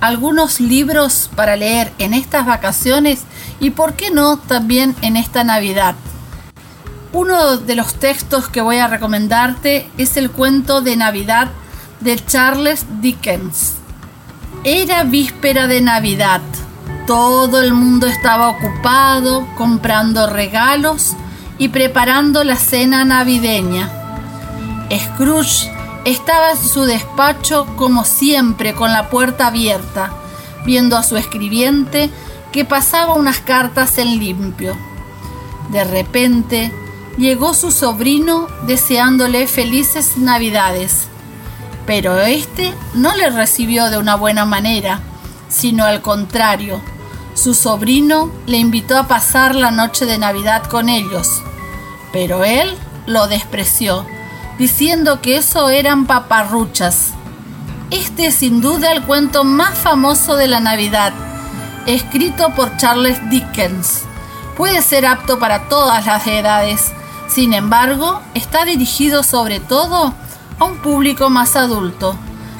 algunos 0.00 0.60
libros 0.60 1.28
para 1.34 1.56
leer 1.56 1.92
en 1.98 2.14
estas 2.14 2.46
vacaciones 2.46 3.22
y, 3.58 3.70
por 3.70 3.94
qué 3.94 4.12
no, 4.12 4.38
también 4.38 4.94
en 5.02 5.16
esta 5.16 5.42
Navidad. 5.42 5.96
Uno 7.14 7.58
de 7.58 7.74
los 7.76 7.94
textos 7.94 8.48
que 8.48 8.62
voy 8.62 8.78
a 8.78 8.86
recomendarte 8.86 9.86
es 9.98 10.16
el 10.16 10.30
cuento 10.30 10.80
de 10.80 10.96
Navidad 10.96 11.50
de 12.00 12.16
Charles 12.16 12.86
Dickens. 13.02 13.74
Era 14.64 15.04
víspera 15.04 15.66
de 15.66 15.82
Navidad. 15.82 16.40
Todo 17.06 17.60
el 17.60 17.74
mundo 17.74 18.06
estaba 18.06 18.48
ocupado 18.48 19.46
comprando 19.58 20.26
regalos 20.26 21.14
y 21.58 21.68
preparando 21.68 22.44
la 22.44 22.56
cena 22.56 23.04
navideña. 23.04 23.90
Scrooge 24.90 25.70
estaba 26.06 26.52
en 26.52 26.56
su 26.56 26.84
despacho 26.84 27.66
como 27.76 28.06
siempre 28.06 28.72
con 28.72 28.90
la 28.90 29.10
puerta 29.10 29.48
abierta, 29.48 30.14
viendo 30.64 30.96
a 30.96 31.02
su 31.02 31.18
escribiente 31.18 32.08
que 32.52 32.64
pasaba 32.64 33.12
unas 33.12 33.40
cartas 33.40 33.98
en 33.98 34.18
limpio. 34.18 34.74
De 35.70 35.84
repente 35.84 36.72
llegó 37.18 37.54
su 37.54 37.70
sobrino 37.70 38.48
deseándole 38.66 39.46
felices 39.46 40.16
navidades, 40.16 41.08
pero 41.86 42.18
este 42.20 42.72
no 42.94 43.14
le 43.14 43.30
recibió 43.30 43.90
de 43.90 43.98
una 43.98 44.14
buena 44.14 44.44
manera, 44.44 45.00
sino 45.48 45.84
al 45.84 46.00
contrario, 46.00 46.80
su 47.34 47.54
sobrino 47.54 48.30
le 48.46 48.58
invitó 48.58 48.96
a 48.98 49.08
pasar 49.08 49.54
la 49.54 49.70
noche 49.70 50.06
de 50.06 50.18
Navidad 50.18 50.64
con 50.64 50.88
ellos, 50.88 51.42
pero 52.12 52.44
él 52.44 52.76
lo 53.06 53.26
despreció, 53.26 54.06
diciendo 54.58 55.20
que 55.20 55.36
eso 55.36 55.70
eran 55.70 56.06
paparruchas. 56.06 57.10
Este 57.90 58.26
es 58.26 58.36
sin 58.36 58.60
duda 58.60 58.92
el 58.92 59.02
cuento 59.02 59.44
más 59.44 59.76
famoso 59.78 60.36
de 60.36 60.46
la 60.46 60.60
Navidad, 60.60 61.12
escrito 61.86 62.54
por 62.54 62.76
Charles 62.76 63.18
Dickens. 63.28 64.02
Puede 64.56 64.82
ser 64.82 65.06
apto 65.06 65.38
para 65.38 65.68
todas 65.68 66.06
las 66.06 66.26
edades, 66.26 66.92
sin 67.32 67.54
embargo, 67.54 68.20
está 68.34 68.66
dirigido 68.66 69.22
sobre 69.22 69.58
todo 69.58 70.12
a 70.58 70.64
un 70.64 70.76
público 70.82 71.30
más 71.30 71.56
adulto, 71.56 72.14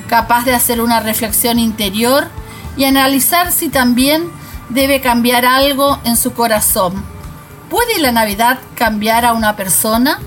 capaz 0.09 0.47
de 0.47 0.55
hacer 0.55 0.81
una 0.81 1.00
reflexión 1.00 1.59
interior 1.59 2.25
y 2.79 2.85
analizar 2.85 3.52
si 3.52 3.69
también 3.69 4.31
debe 4.71 5.02
cambiar 5.02 5.45
algo 5.45 5.99
en 6.05 6.17
su 6.17 6.33
corazón. 6.33 7.05
¿Puede 7.69 8.00
la 8.00 8.12
Navidad 8.12 8.61
cambiar 8.75 9.26
a 9.26 9.35
una 9.35 9.57
persona? 9.57 10.19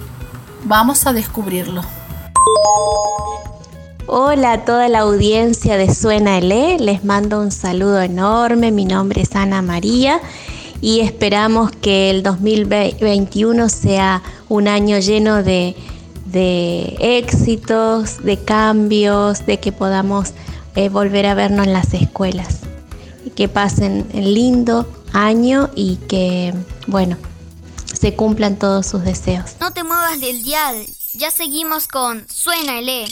Vamos 0.64 1.08
a 1.08 1.14
descubrirlo. 1.14 1.82
Hola 4.06 4.54
a 4.54 4.66
toda 4.66 4.88
la 4.90 5.00
audiencia 5.00 5.76
de 5.76 5.92
Suena 5.92 6.38
Ele, 6.38 6.78
les 6.78 7.04
mando 7.04 7.42
un 7.42 7.52
saludo 7.52 8.00
enorme, 8.00 8.72
mi 8.72 8.86
nombre 8.86 9.24
es 9.24 9.36
Ana 9.36 9.64
María 9.64 10.22
y 10.82 11.00
esperamos 11.00 11.72
que 11.72 12.12
el 12.12 12.22
2021 12.22 13.70
sea 13.70 14.22
un 14.50 14.68
año 14.68 15.00
lleno 15.00 15.44
de, 15.44 15.76
de 16.26 16.98
éxitos, 17.00 18.24
de 18.24 18.38
cambios, 18.44 19.46
de 19.46 19.60
que 19.60 19.72
podamos 19.72 20.34
eh, 20.76 20.90
volver 20.90 21.26
a 21.26 21.34
vernos 21.34 21.68
en 21.68 21.74
las 21.74 21.94
escuelas. 21.94 22.60
Y 23.26 23.32
que 23.32 23.48
pasen 23.48 24.08
un 24.14 24.34
lindo 24.34 24.88
año 25.14 25.70
y 25.76 25.96
que, 26.08 26.54
bueno, 26.88 27.18
se 28.00 28.16
cumplan 28.16 28.58
todos 28.58 28.86
sus 28.86 29.04
deseos. 29.04 29.56
No 29.60 29.72
te 29.72 29.84
muevas 29.84 30.20
del 30.20 30.44
dial, 30.44 30.86
ya 31.14 31.32
seguimos 31.32 31.88
con 31.88 32.28
Suena 32.30 32.80
Ele. 32.80 33.06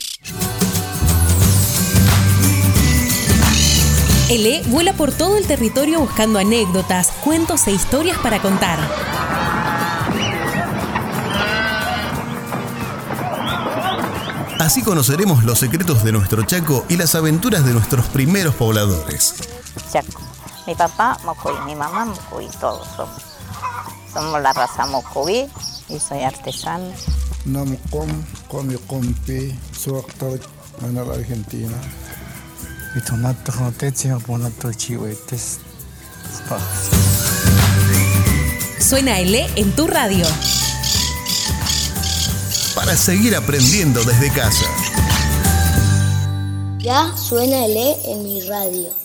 Ele 4.29 4.63
vuela 4.67 4.93
por 4.93 5.11
todo 5.11 5.37
el 5.37 5.45
territorio 5.45 5.99
buscando 5.99 6.39
anécdotas, 6.39 7.11
cuentos 7.23 7.67
e 7.67 7.71
historias 7.71 8.17
para 8.17 8.41
contar. 8.41 8.79
Así 14.63 14.81
conoceremos 14.81 15.43
los 15.43 15.59
secretos 15.59 16.05
de 16.05 16.13
nuestro 16.13 16.41
Chaco 16.43 16.85
y 16.87 16.95
las 16.95 17.15
aventuras 17.15 17.65
de 17.65 17.73
nuestros 17.73 18.05
primeros 18.05 18.55
pobladores. 18.55 19.35
Chaco. 19.91 20.21
Mi 20.65 20.73
papá 20.73 21.17
Mocoví, 21.25 21.59
mi 21.65 21.75
mamá 21.75 22.05
Mocoví, 22.05 22.47
todos 22.61 22.87
somos. 22.95 23.21
Somos 24.13 24.41
la 24.41 24.53
raza 24.53 24.85
Mocoví 24.85 25.47
y 25.89 25.99
soy 25.99 26.21
artesano. 26.21 26.93
Namcom, 27.43 28.07
come 28.47 28.77
compi, 28.87 29.53
soy 29.77 29.99
actor 29.99 30.39
en 30.81 30.95
la 30.95 31.01
Argentina. 31.01 31.75
Y 32.95 33.01
tomato 33.01 33.51
roteche, 33.51 34.15
ponato 34.25 34.71
chihuetes. 34.71 35.59
Suena 38.79 39.19
Ele 39.19 39.45
en 39.57 39.75
tu 39.75 39.87
radio. 39.87 40.25
Para 42.83 42.97
seguir 42.97 43.33
aprendiendo 43.33 44.03
desde 44.03 44.29
casa. 44.33 44.65
Ya 46.79 47.15
suena 47.15 47.65
el 47.65 47.77
E 47.77 48.11
en 48.11 48.23
mi 48.23 48.41
radio. 48.41 49.02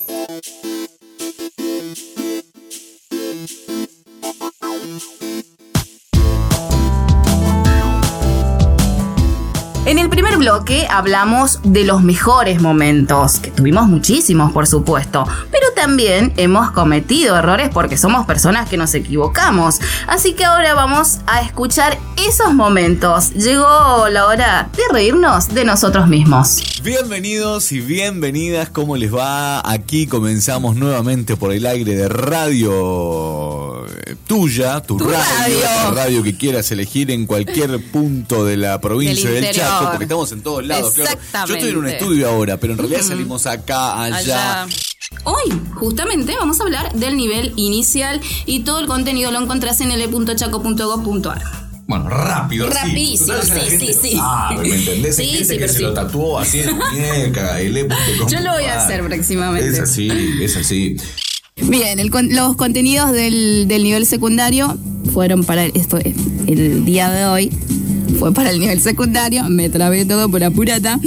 Primer 10.18 10.36
bloque 10.36 10.88
hablamos 10.90 11.60
de 11.62 11.84
los 11.84 12.02
mejores 12.02 12.60
momentos, 12.60 13.38
que 13.38 13.52
tuvimos 13.52 13.86
muchísimos 13.86 14.50
por 14.50 14.66
supuesto, 14.66 15.24
pero 15.52 15.68
también 15.76 16.32
hemos 16.36 16.72
cometido 16.72 17.36
errores 17.36 17.70
porque 17.72 17.96
somos 17.96 18.26
personas 18.26 18.68
que 18.68 18.76
nos 18.76 18.92
equivocamos. 18.94 19.80
Así 20.08 20.32
que 20.32 20.44
ahora 20.44 20.74
vamos 20.74 21.20
a 21.28 21.42
escuchar 21.42 21.98
esos 22.16 22.52
momentos. 22.52 23.30
Llegó 23.34 24.08
la 24.10 24.26
hora 24.26 24.68
de 24.76 24.82
reírnos 24.92 25.54
de 25.54 25.64
nosotros 25.64 26.08
mismos. 26.08 26.77
Bienvenidos 26.82 27.72
y 27.72 27.80
bienvenidas, 27.80 28.68
¿cómo 28.70 28.96
les 28.96 29.12
va? 29.12 29.68
Aquí 29.68 30.06
comenzamos 30.06 30.76
nuevamente 30.76 31.36
por 31.36 31.52
el 31.52 31.66
aire 31.66 31.96
de 31.96 32.08
radio 32.08 33.84
eh, 33.86 34.14
tuya, 34.26 34.80
tu, 34.80 34.98
radio, 34.98 35.60
radio. 35.92 36.22
que 36.22 36.36
quieras 36.36 36.70
elegir 36.70 37.10
en 37.10 37.26
cualquier 37.26 37.82
punto 37.90 38.44
de 38.44 38.56
la 38.56 38.80
provincia 38.80 39.28
Del 39.28 39.44
del. 39.44 39.54
Chaco, 39.54 39.90
porque 39.90 40.04
estamos 40.04 40.30
en 40.32 40.42
todos 40.42 40.64
lados. 40.66 40.94
claro. 40.94 41.48
Yo 41.48 41.54
estoy 41.54 41.70
en 41.70 41.76
un 41.78 41.88
estudio 41.88 42.28
ahora, 42.28 42.58
pero 42.58 42.74
en 42.74 42.78
realidad 42.78 43.02
salimos 43.02 43.46
acá, 43.46 44.04
allá. 44.04 44.66
Hoy, 45.24 45.60
justamente, 45.74 46.36
vamos 46.38 46.60
a 46.60 46.62
hablar 46.62 46.92
del 46.94 47.16
nivel 47.16 47.54
inicial 47.56 48.20
y 48.46 48.60
todo 48.60 48.78
el 48.78 48.86
contenido 48.86 49.32
lo 49.32 49.40
encontrás 49.40 49.80
en 49.80 49.90
l.chaco.gov.ar. 49.90 51.57
Bueno, 51.88 52.10
rápido, 52.10 52.68
Rapidísimo, 52.68 53.32
sí. 53.42 53.50
Sí, 53.70 53.78
sí, 53.86 53.94
sí. 54.10 54.16
sabe, 54.18 54.68
¿me 54.68 54.76
entendés? 54.76 55.16
Sí, 55.16 55.22
Hay 55.22 55.28
gente 55.38 55.44
sí, 55.54 55.58
que 55.58 55.68
se 55.68 55.80
lo 55.80 55.94
tatuó 55.94 56.38
así 56.38 56.60
en 56.60 56.76
muñeca, 56.76 57.58
el 57.60 57.88
Yo 58.28 58.40
lo 58.40 58.52
voy 58.52 58.64
a 58.64 58.84
hacer 58.84 59.02
próximamente. 59.02 59.68
Es 59.70 59.80
así, 59.80 60.10
es 60.42 60.54
así. 60.58 60.98
Bien, 61.56 61.98
el 61.98 62.10
los 62.28 62.56
contenidos 62.56 63.10
del, 63.12 63.66
del 63.68 63.82
nivel 63.84 64.04
secundario 64.04 64.76
fueron 65.14 65.44
para 65.44 65.64
el, 65.64 65.72
esto, 65.74 65.96
el 65.96 66.84
día 66.84 67.10
de 67.10 67.24
hoy. 67.24 67.50
Fue 68.18 68.34
para 68.34 68.50
el 68.50 68.60
nivel 68.60 68.82
secundario. 68.82 69.44
Me 69.48 69.70
trabé 69.70 70.04
todo 70.04 70.28
por 70.28 70.44
apurata. 70.44 71.00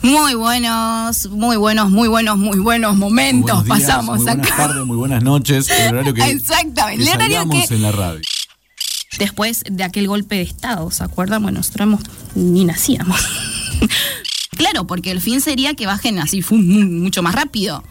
Muy 0.00 0.34
buenos, 0.34 1.26
muy 1.28 1.56
buenos, 1.56 1.90
muy 1.90 2.08
buenos, 2.08 2.38
muy 2.38 2.58
buenos 2.58 2.96
momentos 2.96 3.66
Buenos 3.66 3.78
días, 3.78 3.90
pasamos 3.90 4.16
muy 4.20 4.24
buenas 4.26 4.46
acá. 4.46 4.56
tardes, 4.56 4.86
muy 4.86 4.96
buenas 4.96 5.22
noches. 5.22 5.68
El 5.68 5.94
horario 5.94 6.14
que, 6.14 6.22
Exactamente, 6.30 7.02
el 7.02 7.08
horario 7.10 7.48
que- 7.50 7.74
en 7.74 7.82
la 7.82 7.92
radio. 7.92 8.20
Después 9.18 9.64
de 9.70 9.84
aquel 9.84 10.08
golpe 10.08 10.36
de 10.36 10.42
Estado, 10.42 10.90
¿se 10.90 11.04
acuerdan? 11.04 11.42
Bueno, 11.42 11.58
nosotros 11.58 12.00
ni 12.34 12.64
nacíamos. 12.64 13.20
claro, 14.50 14.86
porque 14.86 15.10
el 15.10 15.20
fin 15.20 15.40
sería 15.40 15.74
que 15.74 15.86
bajen 15.86 16.18
así 16.18 16.44
mucho 16.50 17.22
más 17.22 17.34
rápido. 17.34 17.82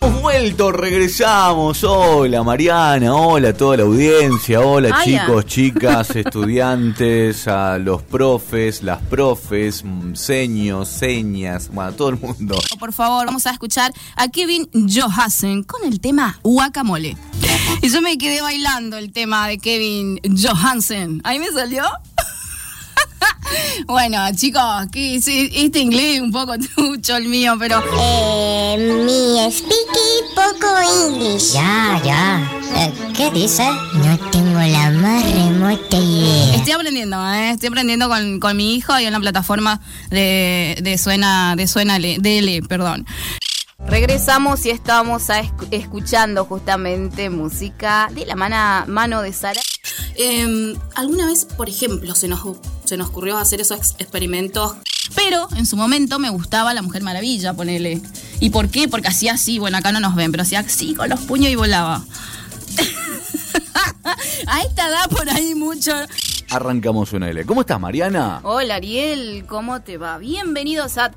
Hemos 0.00 0.22
vuelto, 0.22 0.70
regresamos. 0.70 1.82
Hola 1.82 2.44
Mariana, 2.44 3.14
hola 3.14 3.48
a 3.48 3.52
toda 3.52 3.78
la 3.78 3.82
audiencia, 3.82 4.60
hola 4.60 5.02
chicos, 5.02 5.46
chicas, 5.46 6.14
estudiantes, 6.14 7.48
a 7.48 7.78
los 7.78 8.02
profes, 8.02 8.84
las 8.84 9.02
profes, 9.02 9.82
mm, 9.84 10.14
seños, 10.14 10.88
señas, 10.88 11.68
bueno, 11.72 11.90
a 11.90 11.92
todo 11.96 12.10
el 12.10 12.18
mundo. 12.18 12.56
Por 12.78 12.92
favor, 12.92 13.26
vamos 13.26 13.46
a 13.46 13.50
escuchar 13.50 13.92
a 14.14 14.28
Kevin 14.28 14.68
Johansen 14.72 15.64
con 15.64 15.84
el 15.84 15.98
tema 15.98 16.38
Guacamole. 16.44 17.16
Y 17.82 17.90
yo 17.90 18.02
me 18.02 18.18
quedé 18.18 18.40
bailando 18.42 18.98
el 18.98 19.12
tema 19.12 19.48
de 19.48 19.58
Kevin 19.58 20.20
Johansen. 20.36 21.20
Ahí 21.24 21.38
me 21.38 21.48
salió. 21.48 21.84
bueno, 23.86 24.18
chicos, 24.34 24.62
que 24.92 25.20
sí, 25.20 25.50
este 25.54 25.80
inglés 25.80 26.16
es 26.16 26.20
un 26.20 26.32
poco 26.32 26.54
trucho 26.76 27.16
el 27.16 27.28
mío, 27.28 27.56
pero. 27.58 27.82
Eh, 28.00 28.76
mi 29.04 29.50
speaky 29.50 30.34
poco 30.34 30.66
English. 31.06 31.52
Ya, 31.52 32.00
ya. 32.04 32.50
Eh, 32.76 32.92
¿Qué 33.16 33.30
dice? 33.30 33.64
No 33.94 34.18
tengo 34.30 34.58
la 34.58 34.90
más 34.90 35.24
remota 35.32 35.96
idea. 35.96 36.54
Estoy 36.54 36.72
aprendiendo, 36.72 37.32
¿eh? 37.32 37.50
estoy 37.50 37.68
aprendiendo 37.68 38.08
con, 38.08 38.40
con 38.40 38.56
mi 38.56 38.76
hijo 38.76 38.98
y 38.98 39.04
en 39.04 39.12
la 39.12 39.20
plataforma 39.20 39.80
de, 40.10 40.78
de 40.82 40.98
Suena, 40.98 41.56
de 41.56 41.66
Suena 41.66 41.96
L, 41.96 42.18
DL, 42.20 42.66
perdón. 42.68 43.06
Regresamos 43.86 44.66
y 44.66 44.70
estamos 44.70 45.30
a 45.30 45.40
esc- 45.40 45.68
escuchando 45.70 46.44
justamente 46.44 47.30
música 47.30 48.08
de 48.12 48.26
la 48.26 48.34
mana- 48.34 48.84
mano 48.88 49.22
de 49.22 49.32
Sara. 49.32 49.60
Em, 50.16 50.74
Alguna 50.96 51.26
vez, 51.26 51.44
por 51.44 51.68
ejemplo, 51.68 52.14
se 52.16 52.26
nos, 52.26 52.40
se 52.84 52.96
nos 52.96 53.08
ocurrió 53.08 53.38
hacer 53.38 53.60
esos 53.60 53.78
ex- 53.78 53.94
experimentos, 53.98 54.74
pero 55.14 55.48
en 55.56 55.64
su 55.64 55.76
momento 55.76 56.18
me 56.18 56.28
gustaba 56.28 56.74
la 56.74 56.82
Mujer 56.82 57.02
Maravilla, 57.02 57.54
ponele. 57.54 58.02
¿Y 58.40 58.50
por 58.50 58.68
qué? 58.68 58.88
Porque 58.88 59.08
hacía 59.08 59.34
así, 59.34 59.60
bueno, 59.60 59.78
acá 59.78 59.92
no 59.92 60.00
nos 60.00 60.16
ven, 60.16 60.32
pero 60.32 60.42
hacía 60.42 60.58
así 60.58 60.94
con 60.96 61.08
los 61.08 61.20
puños 61.20 61.48
y 61.50 61.54
volaba. 61.54 62.04
a 64.46 64.60
esta 64.62 64.88
edad 64.88 65.08
por 65.08 65.30
ahí 65.30 65.54
mucho. 65.54 65.92
Arrancamos 66.50 67.12
una 67.12 67.30
L. 67.30 67.44
¿Cómo 67.46 67.60
estás, 67.60 67.78
Mariana? 67.78 68.40
Hola 68.42 68.74
Ariel, 68.76 69.44
¿cómo 69.46 69.80
te 69.82 69.98
va? 69.98 70.18
Bienvenidos 70.18 70.98
a 70.98 71.10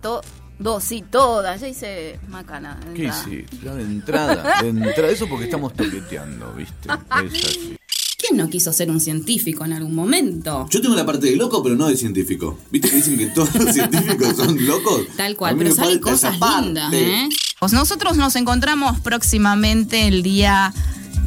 todos 0.63 0.91
y 0.91 1.01
todas. 1.01 1.62
Ya 1.62 1.68
hice 1.68 2.20
macana. 2.30 2.80
de 2.86 2.94
¿Qué 2.94 3.03
hiciste? 3.06 3.58
Ya 3.63 3.74
de 3.75 3.84
entrada, 3.84 4.62
de 4.62 4.70
entrada. 4.70 5.10
Eso 5.10 5.27
porque 5.27 5.46
estamos 5.46 5.74
toqueteando, 5.74 6.53
¿viste? 6.53 6.89
Es 6.89 7.00
así. 7.10 7.77
¿Quién 8.18 8.38
no 8.38 8.50
quiso 8.50 8.72
ser 8.72 8.91
un 8.91 9.00
científico 9.00 9.65
en 9.65 9.74
algún 9.74 9.96
momento? 9.96 10.68
Yo 10.70 10.80
tengo 10.80 10.96
la 10.96 11.06
parte 11.06 11.27
de 11.27 11.36
loco, 11.36 11.63
pero 11.63 11.75
no 11.75 11.88
de 11.88 11.98
científico. 11.98 12.58
¿Viste 12.70 12.89
que 12.89 12.98
dicen 12.98 13.18
que 13.18 13.27
todos 13.27 13.53
los 13.56 13.74
científicos 13.74 14.38
son 14.38 14.63
locos? 14.65 15.08
Tal 15.18 15.36
cual, 15.36 15.58
pero 15.58 15.74
salen 15.74 16.00
cosas 16.00 16.36
lindas, 16.39 16.94
¿eh? 16.94 17.27
Pues 17.60 17.74
nosotros 17.74 18.18
nos 18.18 18.36
encontramos 18.36 19.00
próximamente 19.00 20.07
el 20.07 20.22
día... 20.22 20.72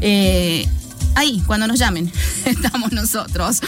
eh, 0.01 0.69
ahí, 1.17 1.43
cuando 1.47 1.67
nos 1.67 1.79
llamen. 1.79 2.11
Estamos 2.45 2.93
nosotros. 2.93 3.61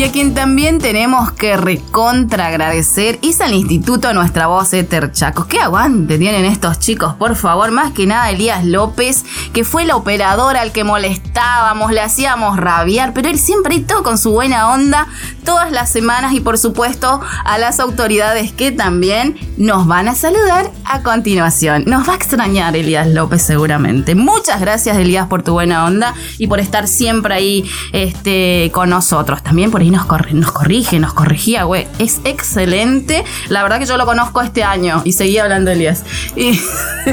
Y 0.00 0.04
a 0.04 0.12
quien 0.12 0.32
también 0.32 0.78
tenemos 0.78 1.30
que 1.32 1.58
recontra 1.58 2.46
agradecer 2.46 3.18
es 3.20 3.42
al 3.42 3.52
Instituto 3.52 4.14
Nuestra 4.14 4.46
Voz 4.46 4.72
Éter 4.72 5.12
Chacos. 5.12 5.44
¿Qué 5.44 5.60
aguante 5.60 6.16
tienen 6.16 6.46
estos 6.46 6.78
chicos? 6.78 7.12
Por 7.16 7.36
favor, 7.36 7.70
más 7.70 7.92
que 7.92 8.06
nada 8.06 8.30
Elías 8.30 8.64
López, 8.64 9.26
que 9.52 9.62
fue 9.62 9.84
la 9.84 9.96
operadora 9.96 10.62
al 10.62 10.72
que 10.72 10.84
molestábamos, 10.84 11.92
le 11.92 12.00
hacíamos 12.00 12.56
rabiar, 12.56 13.12
pero 13.12 13.28
él 13.28 13.38
siempre 13.38 13.78
todo 13.80 14.02
con 14.02 14.16
su 14.16 14.30
buena 14.30 14.70
onda 14.70 15.06
todas 15.44 15.70
las 15.70 15.90
semanas 15.90 16.32
y 16.32 16.40
por 16.40 16.56
supuesto 16.56 17.20
a 17.44 17.58
las 17.58 17.80
autoridades 17.80 18.52
que 18.52 18.72
también 18.72 19.36
nos 19.58 19.86
van 19.86 20.08
a 20.08 20.14
saludar 20.14 20.70
a 20.84 21.02
continuación. 21.02 21.84
Nos 21.86 22.08
va 22.08 22.14
a 22.14 22.16
extrañar 22.16 22.74
Elías 22.74 23.06
López 23.06 23.42
seguramente. 23.42 24.14
Muchas 24.14 24.60
gracias 24.62 24.96
Elías 24.96 25.26
por 25.26 25.42
tu 25.42 25.52
buena 25.52 25.84
onda 25.84 26.14
y 26.38 26.46
por 26.46 26.58
estar 26.58 26.88
siempre 26.88 27.34
ahí 27.34 27.70
este, 27.92 28.70
con 28.72 28.88
nosotros. 28.88 29.42
También 29.42 29.70
por 29.70 29.82
nos, 29.90 30.06
corre- 30.06 30.32
nos 30.32 30.52
corrige, 30.52 30.98
nos 30.98 31.12
corregía, 31.12 31.64
güey. 31.64 31.86
Es 31.98 32.20
excelente. 32.24 33.24
La 33.48 33.62
verdad 33.62 33.78
que 33.78 33.86
yo 33.86 33.96
lo 33.96 34.06
conozco 34.06 34.40
este 34.40 34.62
año 34.64 35.02
y 35.04 35.12
seguía 35.12 35.42
hablando 35.44 35.70
Elías. 35.70 36.04
Y 36.36 36.60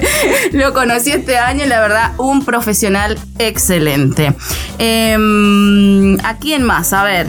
lo 0.51 0.73
conocí 0.73 1.11
este 1.11 1.37
año 1.37 1.65
y 1.65 1.67
la 1.67 1.79
verdad 1.81 2.11
un 2.17 2.45
profesional 2.45 3.17
excelente. 3.39 4.33
Em, 4.77 6.17
¿A 6.23 6.37
quién 6.37 6.63
más? 6.63 6.93
A 6.93 7.03
ver. 7.03 7.27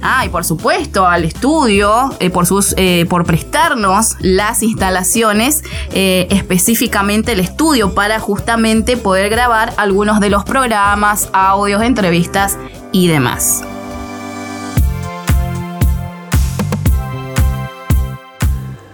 Ah, 0.00 0.24
y 0.24 0.28
por 0.28 0.44
supuesto 0.44 1.08
al 1.08 1.24
estudio 1.24 2.14
eh, 2.20 2.30
por, 2.30 2.46
sus, 2.46 2.72
eh, 2.76 3.04
por 3.10 3.24
prestarnos 3.24 4.14
las 4.20 4.62
instalaciones, 4.62 5.64
eh, 5.92 6.28
específicamente 6.30 7.32
el 7.32 7.40
estudio 7.40 7.94
para 7.94 8.20
justamente 8.20 8.96
poder 8.96 9.28
grabar 9.28 9.74
algunos 9.76 10.20
de 10.20 10.30
los 10.30 10.44
programas, 10.44 11.28
audios, 11.32 11.82
entrevistas 11.82 12.56
y 12.92 13.08
demás. 13.08 13.64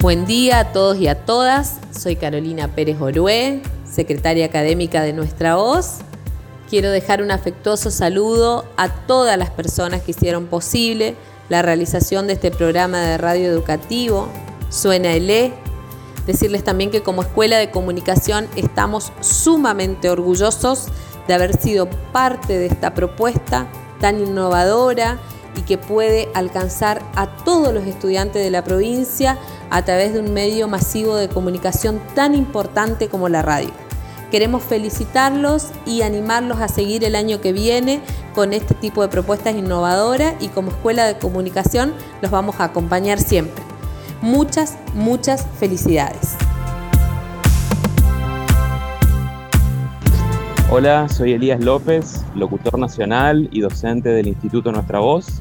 Buen 0.05 0.27
día 0.27 0.59
a 0.59 0.65
todos 0.71 0.99
y 0.99 1.09
a 1.09 1.25
todas. 1.25 1.79
Soy 1.99 2.17
Carolina 2.17 2.69
Pérez 2.69 3.01
Orué, 3.01 3.63
secretaria 3.91 4.45
académica 4.45 5.01
de 5.01 5.15
Nuestra 5.15 5.57
Voz. 5.57 6.01
Quiero 6.69 6.91
dejar 6.91 7.23
un 7.23 7.31
afectuoso 7.31 7.91
saludo 7.91 8.67
a 8.77 8.91
todas 9.07 9.39
las 9.39 9.49
personas 9.49 10.03
que 10.03 10.11
hicieron 10.11 10.45
posible 10.45 11.15
la 11.49 11.63
realización 11.63 12.27
de 12.27 12.35
este 12.35 12.51
programa 12.51 13.01
de 13.01 13.17
radio 13.17 13.49
educativo, 13.49 14.29
Suena 14.69 15.15
el 15.15 15.31
E. 15.31 15.55
Decirles 16.27 16.65
también 16.65 16.91
que 16.91 17.03
como 17.03 17.23
escuela 17.23 17.57
de 17.57 17.71
comunicación 17.71 18.47
estamos 18.57 19.11
sumamente 19.23 20.11
orgullosos 20.11 20.89
de 21.27 21.33
haber 21.33 21.57
sido 21.57 21.89
parte 22.13 22.59
de 22.59 22.67
esta 22.67 22.93
propuesta 22.93 23.69
tan 24.03 24.21
innovadora 24.21 25.19
y 25.57 25.63
que 25.63 25.79
puede 25.79 26.29
alcanzar 26.35 27.03
a 27.17 27.27
todos 27.27 27.73
los 27.73 27.85
estudiantes 27.87 28.43
de 28.43 28.51
la 28.51 28.65
provincia 28.65 29.39
a 29.71 29.85
través 29.85 30.13
de 30.13 30.21
un 30.21 30.33
medio 30.33 30.69
masivo 30.69 31.17
de 31.17 31.29
comunicación 31.29 32.01
tan 32.15 32.35
importante 32.35 33.09
como 33.09 33.29
la 33.29 33.43
radio. 33.43 33.71
Queremos 34.31 34.63
felicitarlos 34.65 35.69
y 35.87 36.03
animarlos 36.03 36.61
a 36.61 36.69
seguir 36.69 37.05
el 37.05 37.15
año 37.15 37.41
que 37.41 37.53
viene 37.53 38.01
con 38.35 38.53
este 38.53 38.75
tipo 38.75 39.03
de 39.03 39.09
propuestas 39.09 39.55
innovadoras 39.55 40.35
y 40.41 40.49
como 40.49 40.71
escuela 40.71 41.07
de 41.07 41.19
comunicación 41.19 41.95
los 42.21 42.31
vamos 42.31 42.57
a 42.59 42.65
acompañar 42.65 43.21
siempre. 43.21 43.63
Muchas, 44.23 44.77
muchas 44.95 45.47
felicidades. 45.59 46.37
Hola, 50.77 51.09
soy 51.09 51.35
Elías 51.35 51.63
López, 51.63 52.25
locutor 52.35 52.81
nacional 52.81 53.49
y 53.53 53.61
docente 53.61 54.09
del 54.09 54.27
Instituto 54.27 54.73
Nuestra 54.73 54.99
Voz. 54.99 55.41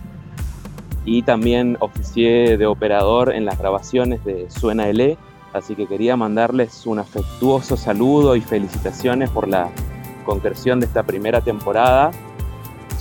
Y 1.06 1.24
también 1.24 1.76
oficié 1.80 2.56
de 2.56 2.68
operador 2.68 3.34
en 3.34 3.44
las 3.44 3.58
grabaciones 3.58 4.24
de 4.26 4.46
Suena 4.52 4.88
L, 4.90 5.18
así 5.52 5.74
que 5.74 5.88
quería 5.88 6.16
mandarles 6.16 6.86
un 6.86 7.00
afectuoso 7.00 7.78
saludo 7.78 8.36
y 8.36 8.42
felicitaciones 8.42 9.32
por 9.32 9.48
la 9.48 9.72
concreción 10.24 10.80
de 10.80 10.86
esta 10.86 11.02
primera 11.02 11.42
temporada. 11.42 12.12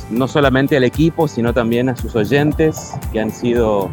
No 0.09 0.27
solamente 0.27 0.75
al 0.79 0.85
equipo, 0.85 1.29
sino 1.29 1.53
también 1.53 1.90
a 1.90 1.97
sus 1.97 2.16
oyentes 2.16 2.95
que 3.12 3.21
han 3.21 3.31
sido 3.31 3.90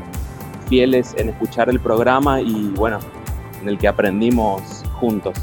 fieles 0.69 1.13
en 1.17 1.27
escuchar 1.27 1.69
el 1.69 1.81
programa 1.81 2.39
y 2.39 2.71
bueno, 2.77 2.99
en 3.61 3.67
el 3.67 3.77
que 3.77 3.89
aprendimos 3.89 4.85
juntos. 4.97 5.33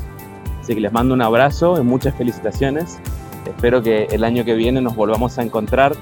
Así 0.67 0.75
que 0.75 0.81
les 0.81 0.91
mando 0.93 1.15
un 1.15 1.23
abrazo 1.23 1.81
y 1.81 1.85
muchas 1.85 2.17
felicitaciones. 2.17 2.99
Espero 3.47 3.85
que 3.85 4.09
el 4.11 4.25
año 4.25 4.45
que 4.45 4.55
viene 4.55 4.81
nos 4.81 4.97
volvamos 4.97 5.39
a 5.39 5.45
encontrar 5.45 5.95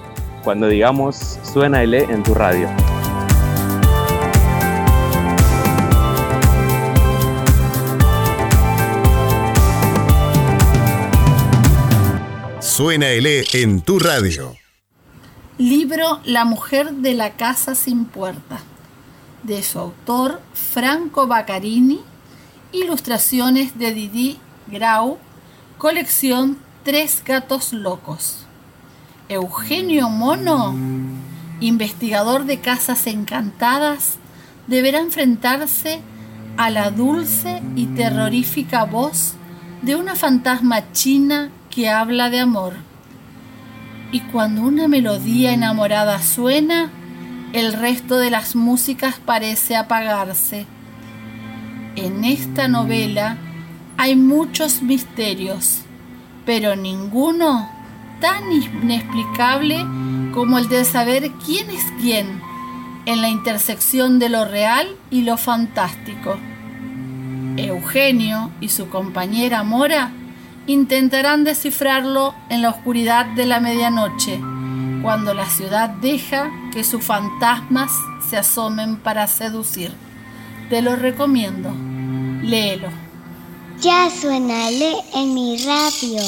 cuando 0.43 0.69
digamos 0.69 1.39
suena 1.43 1.83
el 1.83 1.93
E 1.93 2.05
en 2.05 2.23
tu 2.23 2.33
radio. 2.33 2.67
Suena 12.61 13.11
el 13.11 13.27
E 13.27 13.45
en 13.53 13.83
tu 13.83 13.99
radio. 13.99 14.57
Libro 15.59 16.21
La 16.25 16.47
mujer 16.47 16.91
de 16.91 17.13
la 17.13 17.33
casa 17.33 17.75
sin 17.75 18.07
puerta, 18.07 18.61
de 19.43 19.63
su 19.63 19.79
autor 19.79 20.41
Franco 20.55 21.27
Baccarini, 21.27 22.01
ilustraciones 22.73 23.79
de 23.79 23.93
Didi 23.93 24.39
Grau, 24.67 25.19
colección 25.77 26.59
Tres 26.85 27.23
gatos 27.25 27.73
locos. 27.73 28.45
Eugenio 29.31 30.11
Mono, 30.11 30.75
investigador 31.61 32.45
de 32.45 32.61
casas 32.61 33.07
encantadas, 33.07 34.19
deberá 34.67 35.01
enfrentarse 35.01 36.03
a 36.59 36.69
la 36.69 36.91
dulce 36.91 37.63
y 37.75 37.87
terrorífica 37.87 38.85
voz 38.85 39.33
de 39.81 39.97
una 39.97 40.15
fantasma 40.15 40.93
china 40.93 41.51
que 41.71 41.89
habla 41.89 42.29
de 42.29 42.41
amor. 42.41 42.75
Y 44.13 44.21
cuando 44.21 44.61
una 44.61 44.87
melodía 44.89 45.55
enamorada 45.55 46.21
suena, 46.21 46.91
el 47.55 47.73
resto 47.73 48.19
de 48.19 48.31
las 48.31 48.55
músicas 48.57 49.17
parece 49.25 49.75
apagarse. 49.75 50.67
En 51.97 52.25
esta 52.25 52.69
novela 52.69 53.39
hay 53.97 54.17
muchos 54.17 54.83
misterios, 54.83 55.81
pero 56.45 56.77
ninguno 56.77 57.69
tan 58.21 58.53
inexplicable 58.53 59.85
como 60.33 60.59
el 60.59 60.69
de 60.69 60.85
saber 60.85 61.31
quién 61.45 61.71
es 61.71 61.85
quién 62.01 62.41
en 63.07 63.21
la 63.21 63.29
intersección 63.29 64.19
de 64.19 64.29
lo 64.29 64.45
real 64.45 64.89
y 65.11 65.23
lo 65.23 65.37
fantástico. 65.37 66.37
Eugenio 67.57 68.51
y 68.61 68.69
su 68.69 68.89
compañera 68.89 69.63
Mora 69.63 70.11
intentarán 70.67 71.45
descifrarlo 71.45 72.35
en 72.49 72.63
la 72.63 72.71
oscuridad 72.71 73.27
de 73.27 73.47
la 73.47 73.61
medianoche, 73.61 74.41
cuando 75.03 75.35
la 75.35 75.47
ciudad 75.47 75.91
deja 75.91 76.51
que 76.73 76.83
sus 76.83 77.05
fantasmas 77.05 77.93
se 78.29 78.39
asomen 78.39 78.97
para 78.97 79.27
seducir. 79.27 79.93
Te 80.71 80.81
lo 80.81 80.97
recomiendo. 80.97 81.71
Léelo. 82.43 83.04
Ya 83.85 84.09
suena 84.09 84.71
en 84.71 85.35
mi 85.35 85.59
radio. 85.59 86.23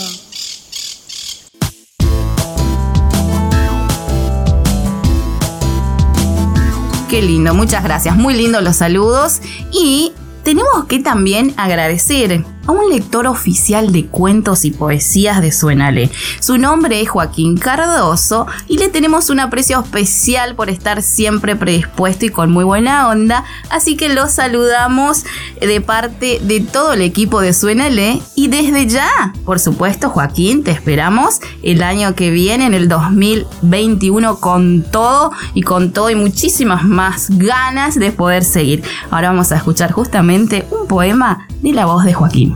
Qué 7.08 7.22
lindo, 7.22 7.54
muchas 7.54 7.82
gracias. 7.82 8.14
Muy 8.14 8.34
lindo 8.34 8.60
los 8.60 8.76
saludos. 8.76 9.40
Y 9.72 10.12
tenemos 10.44 10.84
que 10.86 10.98
también 10.98 11.54
agradecer 11.56 12.44
a 12.66 12.72
un 12.72 12.88
lector 12.90 13.26
oficial 13.26 13.92
de 13.92 14.06
cuentos 14.06 14.64
y 14.64 14.70
poesías 14.70 15.40
de 15.40 15.52
Suenale. 15.52 16.10
Su 16.40 16.58
nombre 16.58 17.00
es 17.00 17.08
Joaquín 17.08 17.56
Cardoso 17.56 18.46
y 18.68 18.78
le 18.78 18.88
tenemos 18.88 19.30
un 19.30 19.40
aprecio 19.40 19.80
especial 19.80 20.54
por 20.54 20.70
estar 20.70 21.02
siempre 21.02 21.56
predispuesto 21.56 22.26
y 22.26 22.30
con 22.30 22.50
muy 22.50 22.64
buena 22.64 23.08
onda, 23.08 23.44
así 23.70 23.96
que 23.96 24.08
lo 24.08 24.28
saludamos 24.28 25.24
de 25.60 25.80
parte 25.80 26.40
de 26.42 26.60
todo 26.60 26.92
el 26.92 27.02
equipo 27.02 27.40
de 27.40 27.52
Suenale 27.52 28.20
y 28.34 28.48
desde 28.48 28.86
ya, 28.86 29.32
por 29.44 29.58
supuesto, 29.58 30.10
Joaquín, 30.10 30.64
te 30.64 30.70
esperamos 30.70 31.40
el 31.62 31.82
año 31.82 32.14
que 32.14 32.30
viene, 32.30 32.66
en 32.66 32.74
el 32.74 32.88
2021, 32.88 34.36
con 34.40 34.82
todo 34.82 35.32
y 35.54 35.62
con 35.62 35.92
todo 35.92 36.10
y 36.10 36.14
muchísimas 36.14 36.84
más 36.84 37.28
ganas 37.30 37.98
de 37.98 38.12
poder 38.12 38.44
seguir. 38.44 38.82
Ahora 39.10 39.30
vamos 39.30 39.52
a 39.52 39.56
escuchar 39.56 39.92
justamente 39.92 40.66
un 40.70 40.86
poema 40.86 41.46
de 41.62 41.72
la 41.72 41.86
voz 41.86 42.04
de 42.04 42.14
Joaquín. 42.14 42.55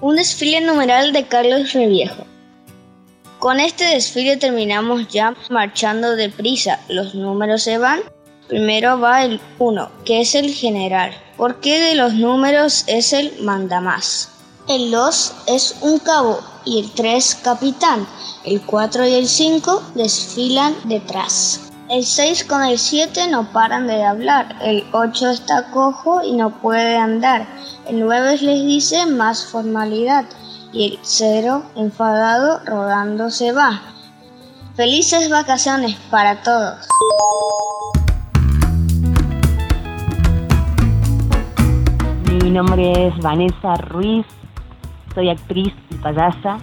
Un 0.00 0.16
desfile 0.16 0.60
numeral 0.60 1.12
de 1.12 1.26
Carlos 1.26 1.72
Reviejo. 1.72 2.24
Con 3.38 3.60
este 3.60 3.84
desfile 3.84 4.36
terminamos 4.36 5.08
ya 5.08 5.34
marchando 5.50 6.16
deprisa. 6.16 6.80
Los 6.88 7.14
números 7.14 7.62
se 7.62 7.78
van. 7.78 8.00
Primero 8.48 9.00
va 9.00 9.24
el 9.24 9.40
1, 9.58 9.90
que 10.04 10.20
es 10.20 10.34
el 10.34 10.52
general. 10.52 11.12
porque 11.36 11.80
de 11.80 11.94
los 11.94 12.14
números 12.14 12.84
es 12.86 13.12
el 13.12 13.32
mandamás? 13.40 14.30
El 14.68 14.90
2 14.90 15.32
es 15.46 15.76
un 15.80 15.98
cabo 15.98 16.40
y 16.64 16.80
el 16.80 16.90
3 16.92 17.40
capitán. 17.42 18.06
El 18.44 18.62
4 18.62 19.06
y 19.08 19.14
el 19.14 19.26
5 19.26 19.82
desfilan 19.94 20.74
detrás. 20.84 21.63
El 21.90 22.02
6 22.02 22.44
con 22.44 22.62
el 22.64 22.78
7 22.78 23.28
no 23.30 23.52
paran 23.52 23.86
de 23.86 24.02
hablar. 24.02 24.56
El 24.62 24.84
8 24.92 25.28
está 25.28 25.70
cojo 25.70 26.24
y 26.24 26.32
no 26.32 26.48
puede 26.48 26.96
andar. 26.96 27.46
El 27.86 28.00
9 28.00 28.38
les 28.40 28.64
dice 28.64 29.04
más 29.04 29.44
formalidad. 29.44 30.24
Y 30.72 30.92
el 30.92 30.98
0, 31.02 31.62
enfadado, 31.76 32.60
rodando 32.64 33.28
se 33.28 33.52
va. 33.52 33.82
Felices 34.74 35.28
vacaciones 35.28 35.94
para 36.10 36.42
todos. 36.42 36.88
Mi 42.42 42.50
nombre 42.50 43.08
es 43.08 43.18
Vanessa 43.18 43.74
Ruiz, 43.74 44.24
soy 45.14 45.28
actriz 45.28 45.74
y 45.90 45.94
payasa 45.96 46.58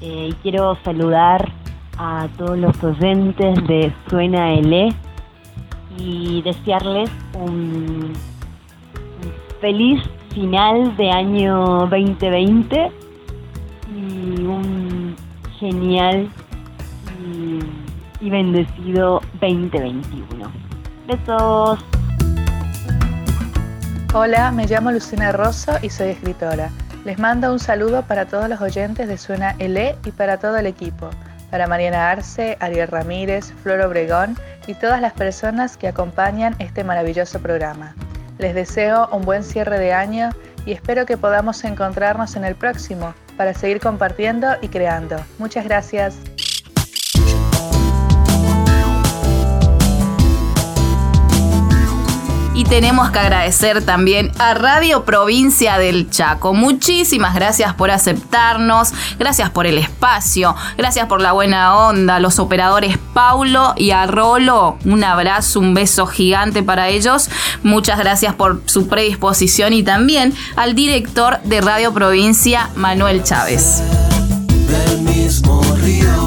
eh, 0.00 0.30
y 0.30 0.32
quiero 0.42 0.76
saludar 0.84 1.63
a 1.98 2.28
todos 2.36 2.58
los 2.58 2.82
oyentes 2.82 3.66
de 3.66 3.92
Suena 4.08 4.54
L 4.54 4.92
y 5.98 6.42
desearles 6.42 7.10
un, 7.34 8.12
feliz 9.64 10.02
final 10.34 10.94
de 10.98 11.10
año 11.10 11.86
2020 11.86 12.92
y 13.96 14.42
un 14.42 15.16
genial 15.58 16.28
y, 18.20 18.28
bendecido 18.28 19.22
2021. 19.40 20.50
Besos. 21.06 21.78
Hola, 24.12 24.50
me 24.50 24.66
llamo 24.66 24.92
Lucina 24.92 25.32
Rosso 25.32 25.72
y 25.80 25.88
soy 25.88 26.08
escritora. 26.08 26.70
Les 27.06 27.18
mando 27.18 27.50
un 27.50 27.58
saludo 27.58 28.02
para 28.02 28.26
todos 28.26 28.50
los 28.50 28.60
oyentes 28.60 29.08
de 29.08 29.16
Suena 29.16 29.54
LE 29.58 29.96
y 30.04 30.10
para 30.10 30.38
todo 30.38 30.58
el 30.58 30.66
equipo, 30.66 31.08
para 31.54 31.68
Mariana 31.68 32.10
Arce, 32.10 32.56
Ariel 32.58 32.88
Ramírez, 32.88 33.52
Flor 33.62 33.80
Obregón 33.82 34.36
y 34.66 34.74
todas 34.74 35.00
las 35.00 35.12
personas 35.12 35.76
que 35.76 35.86
acompañan 35.86 36.56
este 36.58 36.82
maravilloso 36.82 37.38
programa. 37.38 37.94
Les 38.38 38.56
deseo 38.56 39.08
un 39.12 39.22
buen 39.22 39.44
cierre 39.44 39.78
de 39.78 39.92
año 39.92 40.30
y 40.66 40.72
espero 40.72 41.06
que 41.06 41.16
podamos 41.16 41.62
encontrarnos 41.62 42.34
en 42.34 42.44
el 42.44 42.56
próximo 42.56 43.14
para 43.36 43.54
seguir 43.54 43.78
compartiendo 43.78 44.48
y 44.62 44.68
creando. 44.68 45.14
Muchas 45.38 45.64
gracias. 45.64 46.16
Y 52.54 52.62
tenemos 52.62 53.10
que 53.10 53.18
agradecer 53.18 53.84
también 53.84 54.30
a 54.38 54.54
Radio 54.54 55.04
Provincia 55.04 55.76
del 55.76 56.08
Chaco. 56.08 56.54
Muchísimas 56.54 57.34
gracias 57.34 57.74
por 57.74 57.90
aceptarnos, 57.90 58.92
gracias 59.18 59.50
por 59.50 59.66
el 59.66 59.76
espacio, 59.76 60.54
gracias 60.78 61.08
por 61.08 61.20
la 61.20 61.32
buena 61.32 61.76
onda, 61.76 62.20
los 62.20 62.38
operadores 62.38 62.96
Paulo 63.12 63.74
y 63.76 63.90
Arrolo. 63.90 64.78
Un 64.84 65.02
abrazo, 65.02 65.58
un 65.58 65.74
beso 65.74 66.06
gigante 66.06 66.62
para 66.62 66.88
ellos. 66.90 67.28
Muchas 67.64 67.98
gracias 67.98 68.34
por 68.34 68.62
su 68.66 68.86
predisposición 68.86 69.72
y 69.72 69.82
también 69.82 70.32
al 70.54 70.76
director 70.76 71.40
de 71.42 71.60
Radio 71.60 71.92
Provincia, 71.92 72.70
Manuel 72.76 73.24
Chávez. 73.24 73.82
Del 74.68 75.00
mismo 75.00 75.60
río. 75.82 76.23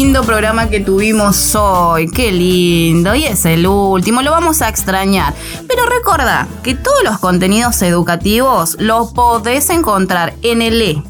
Lindo 0.00 0.22
programa 0.22 0.70
que 0.70 0.80
tuvimos 0.80 1.54
hoy, 1.54 2.08
qué 2.08 2.32
lindo. 2.32 3.14
Y 3.14 3.24
es 3.24 3.44
el 3.44 3.66
último, 3.66 4.22
lo 4.22 4.30
vamos 4.30 4.62
a 4.62 4.70
extrañar. 4.70 5.34
Pero 5.68 5.84
recuerda 5.84 6.48
que 6.62 6.74
todos 6.74 7.04
los 7.04 7.18
contenidos 7.18 7.82
educativos 7.82 8.78
los 8.80 9.12
podés 9.12 9.68
encontrar 9.68 10.32
en 10.40 10.62
el. 10.62 11.02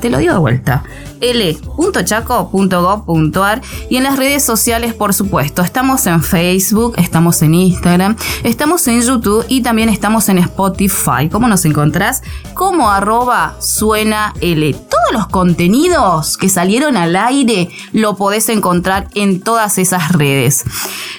Te 0.00 0.08
lo 0.08 0.16
digo 0.16 0.32
de 0.32 0.38
vuelta 0.38 0.82
l.chaco.gov.ar 1.20 3.60
y 3.90 3.96
en 3.96 4.04
las 4.04 4.16
redes 4.16 4.42
sociales, 4.42 4.94
por 4.94 5.12
supuesto. 5.12 5.60
Estamos 5.60 6.06
en 6.06 6.22
Facebook, 6.22 6.94
estamos 6.96 7.42
en 7.42 7.54
Instagram, 7.54 8.16
estamos 8.44 8.88
en 8.88 9.02
YouTube 9.02 9.44
y 9.48 9.60
también 9.60 9.90
estamos 9.90 10.30
en 10.30 10.38
Spotify. 10.38 11.28
¿Cómo 11.30 11.48
nos 11.48 11.66
encontrás? 11.66 12.22
Como 12.54 12.90
arroba 12.90 13.56
suena 13.60 14.32
L. 14.40 14.74
Los 15.12 15.26
contenidos 15.26 16.36
que 16.36 16.48
salieron 16.48 16.96
al 16.96 17.16
aire 17.16 17.68
lo 17.92 18.16
podés 18.16 18.48
encontrar 18.48 19.08
en 19.14 19.40
todas 19.40 19.78
esas 19.78 20.12
redes. 20.12 20.64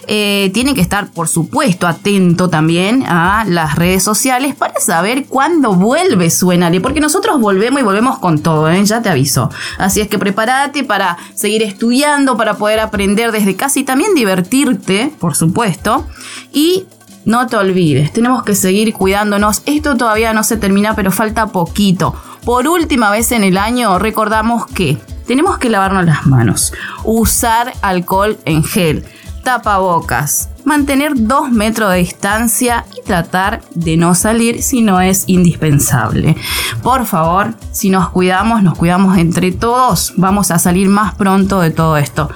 Eh, 0.08 0.50
tienen 0.54 0.76
que 0.76 0.82
estar, 0.82 1.12
por 1.12 1.28
supuesto, 1.28 1.88
atento 1.88 2.50
también 2.50 3.04
a 3.06 3.46
las 3.48 3.76
redes 3.76 4.04
sociales 4.04 4.56
para 4.56 4.80
saber 4.80 5.26
cuándo 5.26 5.74
vuelve 5.74 6.30
Suenale, 6.30 6.82
porque 6.82 7.00
nosotros 7.00 7.40
volvemos 7.40 7.82
y 7.82 7.84
volvemos 7.84 8.20
con 8.20 8.40
todo, 8.40 8.70
¿eh? 8.70 8.84
ya 8.84 9.02
te 9.02 9.10
aviso. 9.10 9.50
Así 9.78 10.02
es 10.02 10.08
que 10.08 10.20
prepárate 10.20 10.84
para 10.84 11.18
seguir 11.34 11.62
estudiando, 11.64 12.38
para 12.38 12.56
poder 12.56 12.80
aprender 12.80 13.32
desde 13.32 13.56
casa 13.56 13.80
y 13.80 13.84
también 13.84 14.16
divertirte, 14.16 15.14
por 15.20 15.36
supuesto. 15.36 16.08
Y 16.52 16.86
no 17.26 17.46
te 17.48 17.56
olvides, 17.56 18.12
tenemos 18.12 18.44
que 18.44 18.56
seguir 18.56 18.94
cuidándonos. 18.94 19.62
Esto 19.66 19.96
todavía 19.96 20.34
no 20.34 20.44
se 20.44 20.58
termina, 20.58 20.96
pero 20.96 21.12
falta 21.12 21.48
poquito. 21.48 22.16
Por 22.46 22.68
última 22.68 23.12
vez 23.12 23.32
en 23.32 23.44
el 23.44 23.58
año, 23.58 24.00
recordamos 24.00 24.66
que 24.66 24.98
tenemos 25.28 25.60
que 25.60 25.70
lavarnos 25.70 26.06
las 26.06 26.26
manos, 26.26 26.74
usar 27.04 27.74
alcohol 27.82 28.38
en 28.46 28.64
gel, 28.64 29.06
tapabocas, 29.44 30.50
mantener 30.66 31.14
dos 31.16 31.52
metros 31.52 31.92
de 31.92 31.98
distancia 31.98 32.86
y 32.98 33.06
tratar 33.06 33.62
de 33.76 33.96
no 33.96 34.16
salir 34.16 34.64
si 34.64 34.82
no 34.82 35.02
es 35.02 35.26
indispensable. 35.28 36.36
Por 36.82 37.06
favor, 37.06 37.54
si 37.72 37.90
nos 37.90 38.10
cuidamos, 38.10 38.64
nos 38.64 38.78
cuidamos 38.78 39.18
entre 39.18 39.52
todos, 39.52 40.14
vamos 40.18 40.50
a 40.50 40.58
salir 40.58 40.90
más 40.90 41.14
pronto 41.16 41.60
de 41.62 41.70
todo 41.70 41.98
esto. 41.98 42.30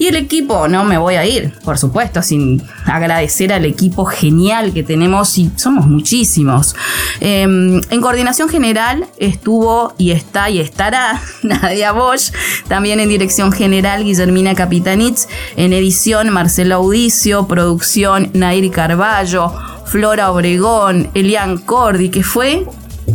Y 0.00 0.06
el 0.06 0.16
equipo, 0.16 0.66
no 0.66 0.82
me 0.82 0.96
voy 0.96 1.16
a 1.16 1.26
ir, 1.26 1.52
por 1.62 1.76
supuesto, 1.76 2.22
sin 2.22 2.62
agradecer 2.86 3.52
al 3.52 3.66
equipo 3.66 4.06
genial 4.06 4.72
que 4.72 4.82
tenemos 4.82 5.36
y 5.36 5.50
somos 5.56 5.86
muchísimos. 5.86 6.74
Eh, 7.20 7.42
en 7.42 8.00
coordinación 8.00 8.48
general 8.48 9.04
estuvo 9.18 9.92
y 9.98 10.12
está 10.12 10.48
y 10.48 10.58
estará 10.58 11.20
Nadia 11.42 11.92
Bosch, 11.92 12.32
también 12.66 12.98
en 12.98 13.10
dirección 13.10 13.52
general 13.52 14.02
Guillermina 14.02 14.54
Capitanitz, 14.54 15.28
en 15.56 15.74
edición 15.74 16.30
Marcelo 16.30 16.76
Audicio, 16.76 17.46
producción 17.46 18.30
Nair 18.32 18.70
Carballo, 18.70 19.52
Flora 19.84 20.30
Obregón, 20.30 21.10
Elian 21.12 21.58
Cordi, 21.58 22.08
que 22.08 22.22
fue 22.22 22.64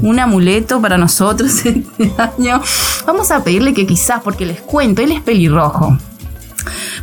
un 0.04 0.20
amuleto 0.20 0.80
para 0.80 1.00
nosotros 1.00 1.52
este 1.66 2.12
año. 2.20 2.62
Vamos 3.08 3.32
a 3.32 3.44
pedirle 3.44 3.74
que 3.74 3.88
quizás, 3.88 4.22
porque 4.22 4.46
les 4.46 4.62
cuento, 4.62 5.02
él 5.02 5.14
es 5.14 5.22
pelirrojo. 5.22 5.98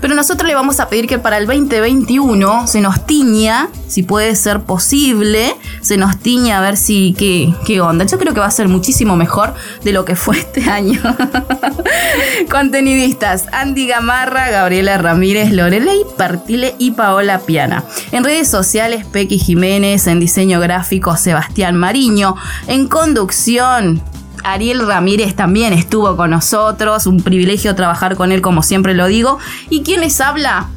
Pero 0.03 0.17
nosotros 0.17 0.49
le 0.49 0.57
vamos 0.57 0.81
a 0.81 0.89
pedir 0.89 1.07
que 1.07 1.21
para 1.21 1.39
el 1.39 1.47
2021 1.47 2.67
se 2.67 2.81
nos 2.81 3.07
tiña, 3.07 3.69
si 3.87 4.03
puede 4.03 4.35
ser 4.35 4.63
posible, 4.63 5.55
se 5.81 5.97
nos 5.97 6.19
tiña 6.19 6.59
a 6.59 6.61
ver 6.61 6.77
si 6.77 7.15
qué, 7.17 7.55
qué 7.65 7.81
onda. 7.81 8.05
Yo 8.05 8.19
creo 8.19 8.35
que 8.35 8.41
va 8.41 8.47
a 8.47 8.51
ser 8.51 8.67
muchísimo 8.67 9.15
mejor 9.15 9.55
de 9.85 9.93
lo 9.93 10.05
que 10.05 10.17
fue 10.17 10.39
este 10.41 10.69
año. 10.69 11.01
Contenidistas, 12.51 13.47
Andy 13.53 13.87
Gamarra, 13.87 14.51
Gabriela 14.51 14.99
Ramírez, 14.99 15.53
Lorelei 15.53 16.05
Partile 16.19 16.75
y 16.79 16.91
Paola 16.91 17.39
Piana. 17.39 17.85
En 18.11 18.25
redes 18.25 18.49
sociales, 18.49 19.07
Pequi 19.07 19.39
Jiménez, 19.39 20.09
en 20.09 20.19
diseño 20.19 20.59
gráfico, 20.59 21.17
Sebastián 21.17 21.77
Mariño, 21.77 22.35
en 22.67 22.89
conducción, 22.89 24.03
Ariel 24.45 24.87
Ramírez 24.87 25.35
también 25.35 25.73
estuvo 25.73 26.17
con 26.17 26.31
nosotros, 26.31 27.07
un 27.07 27.23
privilegio 27.23 27.75
trabajar 27.75 28.17
con 28.17 28.33
él 28.33 28.41
como 28.41 28.63
siempre 28.63 28.95
lo 28.95 29.07
digo. 29.07 29.39
¿Y 29.71 29.83
quién 29.83 30.01
les 30.01 30.21
habla? 30.21 30.69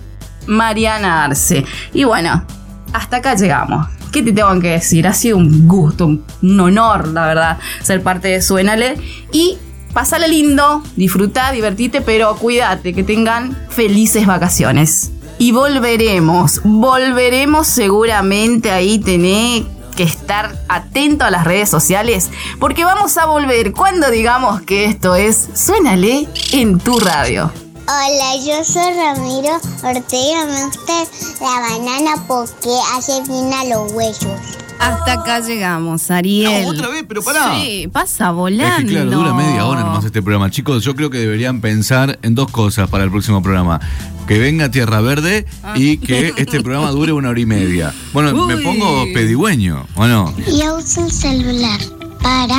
Mariana 0.48 1.24
Arce. 1.24 1.66
Y 1.94 2.04
bueno, 2.04 2.46
hasta 2.94 3.18
acá 3.18 3.36
llegamos. 3.36 3.88
¿Qué 4.12 4.24
te 4.24 4.32
tengo 4.32 4.58
que 4.60 4.70
decir? 4.70 5.08
Ha 5.08 5.14
sido 5.14 5.38
un 5.38 5.68
gusto, 5.68 6.06
un 6.06 6.60
honor, 6.60 7.10
la 7.10 7.26
verdad, 7.28 7.58
ser 7.82 8.02
parte 8.02 8.30
de 8.30 8.42
Suénale. 8.42 8.96
Y 9.32 9.58
pasale 9.94 10.28
lindo, 10.28 10.84
disfruta, 10.96 11.52
divertite, 11.52 12.02
pero 12.02 12.36
cuídate, 12.36 12.94
que 12.94 13.04
tengan 13.04 13.58
felices 13.70 14.26
vacaciones. 14.26 15.12
Y 15.38 15.52
volveremos, 15.52 16.62
volveremos 16.64 17.68
seguramente 17.68 18.72
ahí 18.72 19.00
tener 19.00 19.64
que 19.96 20.04
estar 20.04 20.56
atento 20.68 21.26
a 21.26 21.32
las 21.32 21.46
redes 21.46 21.70
sociales 21.70 22.30
porque 22.60 22.86
vamos 22.86 23.18
a 23.18 23.26
volver 23.26 23.74
cuando 23.74 24.12
digamos 24.12 24.62
que 24.62 24.86
esto 24.86 25.16
es 25.16 25.50
Suénale 25.54 26.28
en 26.52 26.80
tu 26.80 27.00
radio. 27.00 27.52
Hola, 27.88 28.36
yo 28.44 28.64
soy 28.64 28.94
Ramiro 28.94 29.60
Ortega. 29.84 30.46
Me 30.46 30.66
gusta 30.66 31.04
la 31.40 31.60
banana 31.62 32.26
porque 32.28 32.70
hace 32.96 33.22
bien 33.22 33.54
a 33.54 33.64
los 33.66 33.92
huesos. 33.92 34.65
Hasta 34.80 35.14
acá 35.14 35.40
llegamos, 35.40 36.12
Ariel. 36.12 36.64
No, 36.64 36.70
otra 36.70 36.90
vez, 36.90 37.06
pero 37.08 37.24
pará. 37.24 37.56
Sí, 37.60 37.88
pasa 37.92 38.32
volando. 38.32 38.76
Es 38.78 38.84
que 38.86 38.92
claro, 38.92 39.12
dura 39.12 39.34
media 39.34 39.66
hora 39.66 39.82
nomás 39.82 40.06
este 40.06 40.22
programa. 40.22 40.50
Chicos, 40.52 40.84
yo 40.84 40.96
creo 40.96 41.10
que 41.10 41.18
deberían 41.18 41.62
pensar 41.62 42.20
en 42.22 42.36
dos 42.36 42.52
cosas 42.52 42.90
para 42.90 43.04
el 43.04 43.12
próximo 43.12 43.42
programa. 43.42 43.80
Que 44.28 44.40
venga 44.40 44.70
Tierra 44.72 45.02
Verde 45.02 45.46
y 45.76 45.98
que 45.98 46.34
este 46.38 46.62
programa 46.62 46.90
dure 46.92 47.14
una 47.14 47.30
hora 47.30 47.40
y 47.40 47.46
media. 47.46 47.94
Bueno, 48.14 48.46
me 48.48 48.58
pongo 48.58 49.06
pedigüeño, 49.14 49.86
¿o 49.96 50.08
no? 50.08 50.34
Yo 50.48 50.78
uso 50.78 51.06
el 51.06 51.12
celular 51.12 51.80
para 52.22 52.58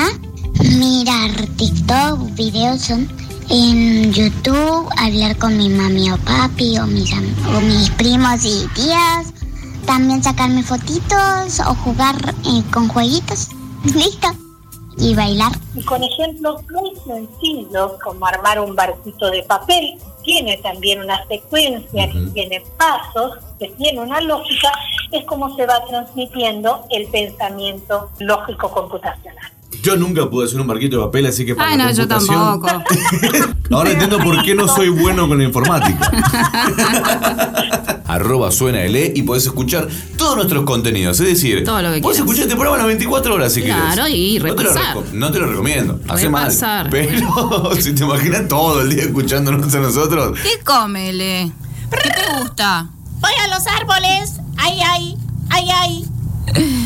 mirar 0.78 1.30
TikTok, 1.56 2.34
videos 2.34 2.88
en 3.48 4.12
YouTube, 4.12 4.88
hablar 4.96 5.36
con 5.38 5.56
mi 5.56 5.68
mami 5.68 6.10
o 6.10 6.16
papi 6.18 6.78
o 6.78 6.86
mis, 6.86 7.12
am- 7.12 7.34
o 7.56 7.60
mis 7.60 7.90
primos 7.90 8.44
y 8.44 8.66
tías, 8.74 9.32
también 9.86 10.22
sacarme 10.22 10.62
fotitos 10.62 11.60
o 11.60 11.74
jugar 11.76 12.16
eh, 12.44 12.62
con 12.72 12.88
jueguitos. 12.88 13.48
Listo. 13.94 14.28
Y 14.98 15.14
bailar. 15.14 15.52
Y 15.74 15.82
con 15.84 16.02
ejemplos 16.02 16.62
muy 16.72 16.90
sencillos 17.06 17.92
como 18.02 18.26
armar 18.26 18.58
un 18.60 18.74
barquito 18.74 19.30
de 19.30 19.42
papel, 19.42 19.94
tiene 20.24 20.56
también 20.58 21.00
una 21.00 21.18
secuencia, 21.28 22.10
que 22.10 22.18
tiene 22.32 22.62
pasos, 22.78 23.32
que 23.58 23.68
tiene 23.78 24.00
una 24.00 24.20
lógica, 24.22 24.72
es 25.12 25.22
como 25.26 25.54
se 25.54 25.66
va 25.66 25.84
transmitiendo 25.86 26.84
el 26.90 27.06
pensamiento 27.08 28.10
lógico 28.20 28.70
computacional. 28.70 29.52
Yo 29.82 29.96
nunca 29.96 30.28
pude 30.30 30.46
hacer 30.46 30.58
un 30.60 30.66
barquito 30.66 30.96
de 30.98 31.04
papel, 31.04 31.26
así 31.26 31.44
que 31.44 31.54
para 31.54 31.68
Ay, 31.72 31.76
la 31.78 31.84
no, 31.84 31.90
yo 31.92 32.08
computación- 32.08 32.60
tampoco. 32.62 32.84
Ahora 33.76 33.90
entiendo 33.90 34.18
por 34.18 34.42
qué 34.42 34.54
no 34.54 34.66
soy 34.66 34.88
bueno 34.88 35.28
con 35.28 35.36
la 35.38 35.44
informática. 35.44 36.10
Arroba 38.16 38.50
suena 38.50 38.82
L 38.82 39.12
y 39.14 39.22
podés 39.22 39.44
escuchar 39.44 39.88
todos 40.16 40.36
nuestros 40.36 40.64
contenidos. 40.64 41.20
Es 41.20 41.26
decir, 41.28 41.64
Todo 41.64 41.80
lo 41.82 41.92
que 41.92 42.00
podés 42.00 42.18
escuchar 42.18 42.42
este 42.44 42.54
programa 42.56 42.78
las 42.78 42.86
24 42.86 43.34
horas 43.34 43.52
si 43.52 43.62
Claro, 43.62 44.04
querés. 44.04 44.18
y 44.18 44.38
No 44.38 44.54
te 44.54 44.62
lo 44.64 44.70
repasar. 44.72 44.96
No 45.12 45.32
te 45.32 45.38
lo 45.38 45.46
recomiendo. 45.46 46.00
Hace 46.08 46.28
mal. 46.28 46.52
Pero 46.90 47.74
si 47.80 47.92
te 47.94 48.02
imaginas 48.04 48.48
todo 48.48 48.82
el 48.82 48.90
día 48.90 49.04
escuchándonos 49.04 49.74
a 49.74 49.78
nosotros. 49.80 50.38
¿Qué 50.42 50.62
cómele? 50.64 51.52
¿Qué 51.90 52.10
te 52.10 52.38
gusta? 52.40 52.90
Voy 53.20 53.32
a 53.44 53.48
los 53.48 53.66
árboles, 53.66 54.32
ay, 54.56 54.78
ay, 54.84 55.16
ay, 55.50 55.68
ay. 55.72 56.04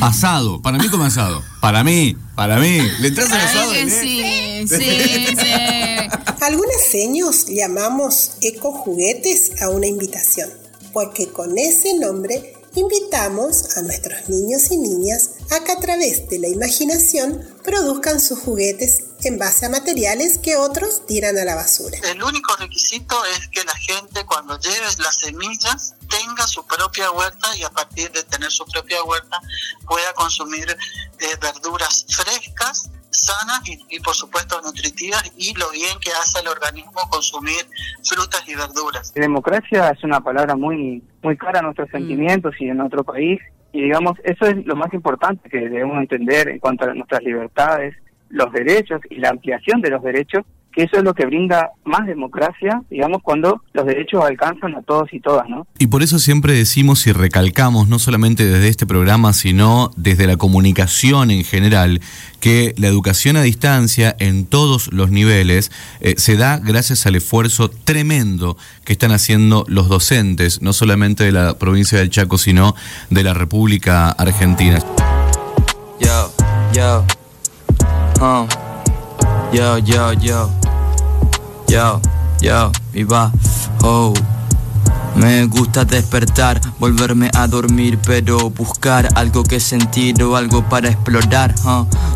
Asado. 0.00 0.60
Para 0.62 0.78
mí 0.78 0.88
como 0.88 1.04
asado. 1.04 1.42
Para 1.60 1.84
mí. 1.84 2.16
Para 2.34 2.58
mí. 2.58 2.78
¿Le 3.00 3.08
entras 3.08 3.30
al 3.30 3.40
asado? 3.40 3.72
Sí, 3.72 4.64
sí, 4.66 5.26
sí. 5.36 5.50
Algunas 6.40 6.84
seños 6.90 7.46
llamamos 7.48 8.32
ecojuguetes 8.40 9.60
a 9.62 9.68
una 9.68 9.86
invitación, 9.86 10.48
porque 10.92 11.32
con 11.32 11.56
ese 11.58 11.94
nombre 11.94 12.54
invitamos 12.74 13.76
a 13.76 13.82
nuestros 13.82 14.28
niños 14.28 14.70
y 14.70 14.76
niñas 14.76 15.30
a 15.50 15.64
que 15.64 15.72
a 15.72 15.80
través 15.80 16.28
de 16.28 16.38
la 16.38 16.48
imaginación 16.48 17.44
produzcan 17.64 18.20
sus 18.20 18.38
juguetes 18.38 19.04
en 19.24 19.38
base 19.38 19.66
a 19.66 19.68
materiales 19.68 20.38
que 20.38 20.56
otros 20.56 21.06
tiran 21.06 21.36
a 21.36 21.44
la 21.44 21.54
basura. 21.54 21.98
El 22.04 22.22
único 22.22 22.54
requisito 22.56 23.16
es 23.36 23.48
que 23.48 23.64
la 23.64 23.74
gente 23.74 24.24
cuando 24.24 24.58
lleve 24.58 24.86
las 24.98 25.18
semillas 25.18 25.94
tenga 26.08 26.46
su 26.46 26.64
propia 26.64 27.10
huerta 27.10 27.56
y 27.56 27.62
a 27.64 27.70
partir 27.70 28.10
de 28.12 28.22
tener 28.22 28.50
su 28.50 28.64
propia 28.66 29.02
huerta 29.02 29.40
pueda 29.86 30.12
consumir 30.14 30.70
eh, 30.70 31.36
verduras 31.40 32.06
frescas, 32.08 32.90
sanas 33.24 33.60
y, 33.66 33.78
y, 33.88 34.00
por 34.00 34.14
supuesto 34.14 34.60
nutritivas 34.62 35.22
y 35.36 35.54
lo 35.54 35.70
bien 35.70 35.98
que 36.00 36.10
hace 36.10 36.38
al 36.38 36.48
organismo 36.48 37.00
consumir 37.10 37.66
frutas 38.02 38.42
y 38.46 38.54
verduras. 38.54 39.12
Democracia 39.14 39.90
es 39.90 40.04
una 40.04 40.20
palabra 40.20 40.56
muy 40.56 41.02
muy 41.22 41.36
cara 41.36 41.60
a 41.60 41.62
nuestros 41.62 41.90
sentimientos 41.90 42.54
y 42.58 42.68
en 42.68 42.78
nuestro 42.78 43.04
país 43.04 43.40
y 43.72 43.82
digamos 43.82 44.18
eso 44.24 44.46
es 44.46 44.64
lo 44.66 44.76
más 44.76 44.92
importante 44.94 45.48
que 45.48 45.58
debemos 45.58 45.98
entender 45.98 46.48
en 46.48 46.58
cuanto 46.58 46.84
a 46.84 46.94
nuestras 46.94 47.22
libertades, 47.22 47.94
los 48.28 48.52
derechos 48.52 49.00
y 49.10 49.16
la 49.16 49.30
ampliación 49.30 49.80
de 49.80 49.90
los 49.90 50.02
derechos, 50.02 50.44
que 50.72 50.84
eso 50.84 50.98
es 50.98 51.04
lo 51.04 51.14
que 51.14 51.26
brinda 51.26 51.70
más 51.84 52.06
democracia, 52.06 52.82
digamos, 52.90 53.22
cuando 53.22 53.62
los 53.72 53.86
derechos 53.86 54.24
alcanzan 54.24 54.74
a 54.74 54.82
todos 54.82 55.12
y 55.12 55.20
todas, 55.20 55.48
¿no? 55.48 55.66
Y 55.78 55.88
por 55.88 56.02
eso 56.02 56.18
siempre 56.18 56.52
decimos 56.52 57.06
y 57.06 57.12
recalcamos, 57.12 57.88
no 57.88 57.98
solamente 57.98 58.46
desde 58.46 58.68
este 58.68 58.86
programa, 58.86 59.32
sino 59.32 59.90
desde 59.96 60.26
la 60.26 60.36
comunicación 60.36 61.30
en 61.30 61.44
general, 61.44 62.00
que 62.40 62.74
la 62.78 62.86
educación 62.86 63.36
a 63.36 63.42
distancia 63.42 64.14
en 64.18 64.46
todos 64.46 64.92
los 64.92 65.10
niveles 65.10 65.70
eh, 66.00 66.14
se 66.16 66.36
da 66.36 66.58
gracias 66.58 67.06
al 67.06 67.16
esfuerzo 67.16 67.70
tremendo 67.70 68.56
que 68.84 68.92
están 68.92 69.12
haciendo 69.12 69.64
los 69.68 69.88
docentes, 69.88 70.62
no 70.62 70.72
solamente 70.72 71.24
de 71.24 71.32
la 71.32 71.58
provincia 71.58 71.98
del 71.98 72.10
Chaco, 72.10 72.38
sino 72.38 72.74
de 73.10 73.22
la 73.22 73.34
República 73.34 74.10
Argentina. 74.10 74.78
Yo, 76.00 76.32
yo, 76.72 77.04
yo, 79.52 79.78
yo, 79.78 80.12
yo, 80.14 80.59
yo, 81.70 82.00
yo, 82.42 82.72
mi 82.92 83.04
va, 83.04 83.30
oh, 83.84 84.12
Me 85.20 85.44
gusta 85.44 85.84
despertar, 85.84 86.62
volverme 86.78 87.30
a 87.34 87.46
dormir, 87.46 87.98
pero 88.06 88.48
buscar 88.48 89.06
algo 89.16 89.44
que 89.44 89.60
sentir 89.60 90.22
o 90.22 90.34
algo 90.34 90.66
para 90.66 90.88
explorar. 90.88 91.54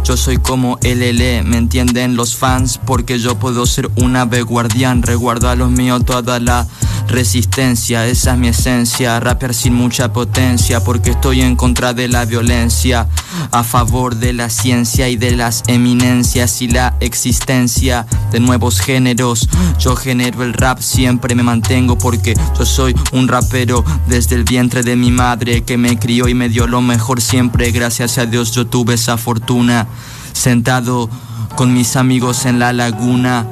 Yo 0.05 0.17
soy 0.17 0.39
como 0.39 0.79
LL, 0.81 1.45
¿me 1.45 1.59
entienden 1.59 2.17
los 2.17 2.35
fans? 2.35 2.81
Porque 2.87 3.19
yo 3.19 3.39
puedo 3.39 3.67
ser 3.67 3.91
un 3.97 4.17
ave 4.17 4.41
guardián, 4.41 5.03
reguardo 5.03 5.51
a 5.51 5.55
los 5.55 5.71
míos 5.71 6.03
toda 6.07 6.41
la 6.41 6.67
resistencia, 7.07 8.07
esa 8.07 8.33
es 8.33 8.39
mi 8.39 8.49
esencia, 8.49 9.21
rapear 9.21 9.53
sin 9.53 9.75
mucha 9.75 10.13
potencia, 10.13 10.83
porque 10.83 11.11
estoy 11.11 11.43
en 11.43 11.57
contra 11.57 11.93
de 11.93 12.09
la 12.09 12.25
violencia, 12.25 13.07
a 13.51 13.63
favor 13.65 14.17
de 14.17 14.33
la 14.33 14.49
ciencia 14.49 15.11
y 15.11 15.17
de 15.17 15.33
las 15.33 15.63
eminencias 15.67 16.63
y 16.63 16.69
la 16.69 16.97
existencia 17.01 18.07
de 18.33 18.41
nuevos 18.41 18.81
géneros. 18.81 19.49
Yo 19.79 19.95
genero 19.95 20.43
el 20.43 20.55
rap, 20.55 20.81
siempre 20.81 21.35
me 21.35 21.43
mantengo 21.43 21.99
porque 21.99 22.35
yo 22.59 22.65
soy 22.65 22.94
un 23.13 23.29
rapero 23.29 23.85
desde 24.09 24.37
el 24.37 24.45
vientre 24.45 24.83
de 24.83 24.97
mi 24.97 25.11
madre 25.11 25.63
que 25.63 25.77
me 25.77 25.99
crió 25.99 26.29
y 26.29 26.35
me 26.35 26.49
dio 26.49 26.67
lo 26.67 26.81
mejor 26.81 27.21
siempre. 27.21 27.71
Gracias 27.71 28.19
a 28.19 28.27
Dios 28.27 28.53
yo 28.53 28.67
tuve 28.67 28.95
esa 28.95 29.17
fortuna. 29.17 29.87
Sentado 30.33 31.09
con 31.57 31.73
mis 31.73 31.97
amigos 31.97 32.47
en 32.47 32.59
la 32.59 32.73
laguna. 32.73 33.47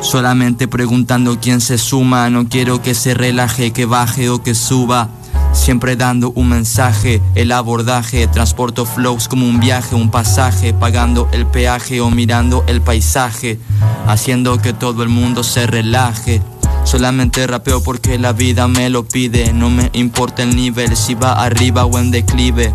Solamente 0.00 0.68
preguntando 0.68 1.40
quién 1.40 1.60
se 1.60 1.76
suma, 1.76 2.30
no 2.30 2.48
quiero 2.48 2.80
que 2.80 2.94
se 2.94 3.14
relaje, 3.14 3.72
que 3.72 3.84
baje 3.84 4.30
o 4.30 4.42
que 4.42 4.54
suba. 4.54 5.08
Siempre 5.52 5.96
dando 5.96 6.30
un 6.30 6.50
mensaje, 6.50 7.20
el 7.34 7.50
abordaje, 7.50 8.28
transporto 8.28 8.86
flows 8.86 9.26
como 9.26 9.46
un 9.46 9.58
viaje, 9.58 9.96
un 9.96 10.10
pasaje, 10.10 10.72
pagando 10.72 11.28
el 11.32 11.46
peaje 11.46 12.00
o 12.00 12.10
mirando 12.10 12.64
el 12.68 12.80
paisaje, 12.80 13.58
haciendo 14.06 14.58
que 14.58 14.72
todo 14.72 15.02
el 15.02 15.08
mundo 15.08 15.42
se 15.42 15.66
relaje. 15.66 16.42
Solamente 16.88 17.46
rapeo 17.46 17.82
porque 17.82 18.16
la 18.16 18.32
vida 18.32 18.66
me 18.66 18.88
lo 18.88 19.04
pide, 19.04 19.52
no 19.52 19.68
me 19.68 19.90
importa 19.92 20.42
el 20.42 20.56
nivel, 20.56 20.96
si 20.96 21.14
va 21.14 21.32
arriba 21.32 21.84
o 21.84 21.98
en 21.98 22.10
declive 22.10 22.72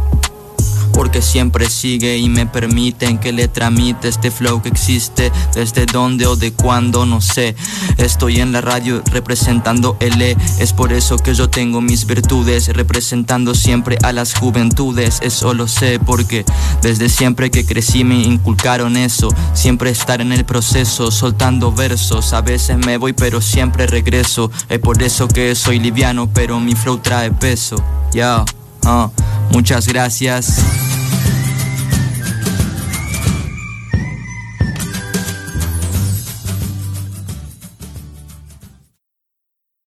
porque 0.94 1.22
siempre 1.22 1.70
sigue 1.70 2.18
y 2.18 2.30
me 2.30 2.46
permiten 2.46 3.18
que 3.18 3.34
le 3.34 3.48
tramite 3.48 4.08
este 4.08 4.32
flow 4.32 4.62
que 4.62 4.70
existe 4.70 5.32
desde 5.54 5.86
dónde 5.86 6.28
o 6.28 6.36
de 6.36 6.54
cuándo 6.54 7.06
no 7.06 7.20
sé. 7.20 7.56
Estoy 7.98 8.40
en 8.40 8.52
la 8.52 8.62
radio 8.62 9.02
representando 9.12 9.98
el 10.00 10.22
E 10.22 10.38
es 10.60 10.74
por 10.74 10.94
eso 10.94 11.18
que 11.18 11.34
yo 11.34 11.50
tengo 11.50 11.82
mis 11.82 12.06
virtudes 12.06 12.68
representando 12.70 13.54
siempre 13.56 13.98
a 14.04 14.14
las 14.14 14.34
juventudes. 14.34 15.20
Eso 15.22 15.54
lo 15.54 15.68
sé 15.68 16.00
porque 16.00 16.46
desde 16.82 17.10
siempre 17.10 17.52
que 17.52 17.66
crecí 17.66 18.04
me 18.04 18.22
inculcaron 18.22 18.96
eso. 18.96 19.30
Siempre 19.54 19.90
estar 19.90 20.22
en 20.22 20.32
el 20.32 20.46
proceso 20.46 21.12
soltando 21.12 21.72
versos. 21.72 22.34
A 22.34 22.42
veces 22.42 22.78
me 22.78 22.98
voy 22.98 23.14
pero 23.14 23.42
siempre 23.42 23.88
regreso. 23.88 24.52
Es 24.70 24.80
por 24.80 25.02
eso 25.02 25.28
que 25.28 25.56
soy 25.56 25.80
liviano 25.80 26.30
pero 26.34 26.60
mi 26.60 26.76
flow 26.76 27.00
trae 27.00 27.32
peso. 27.32 27.76
Ya 28.12 28.46
Ah, 28.86 29.10
muchas 29.52 29.88
gracias. 29.88 30.58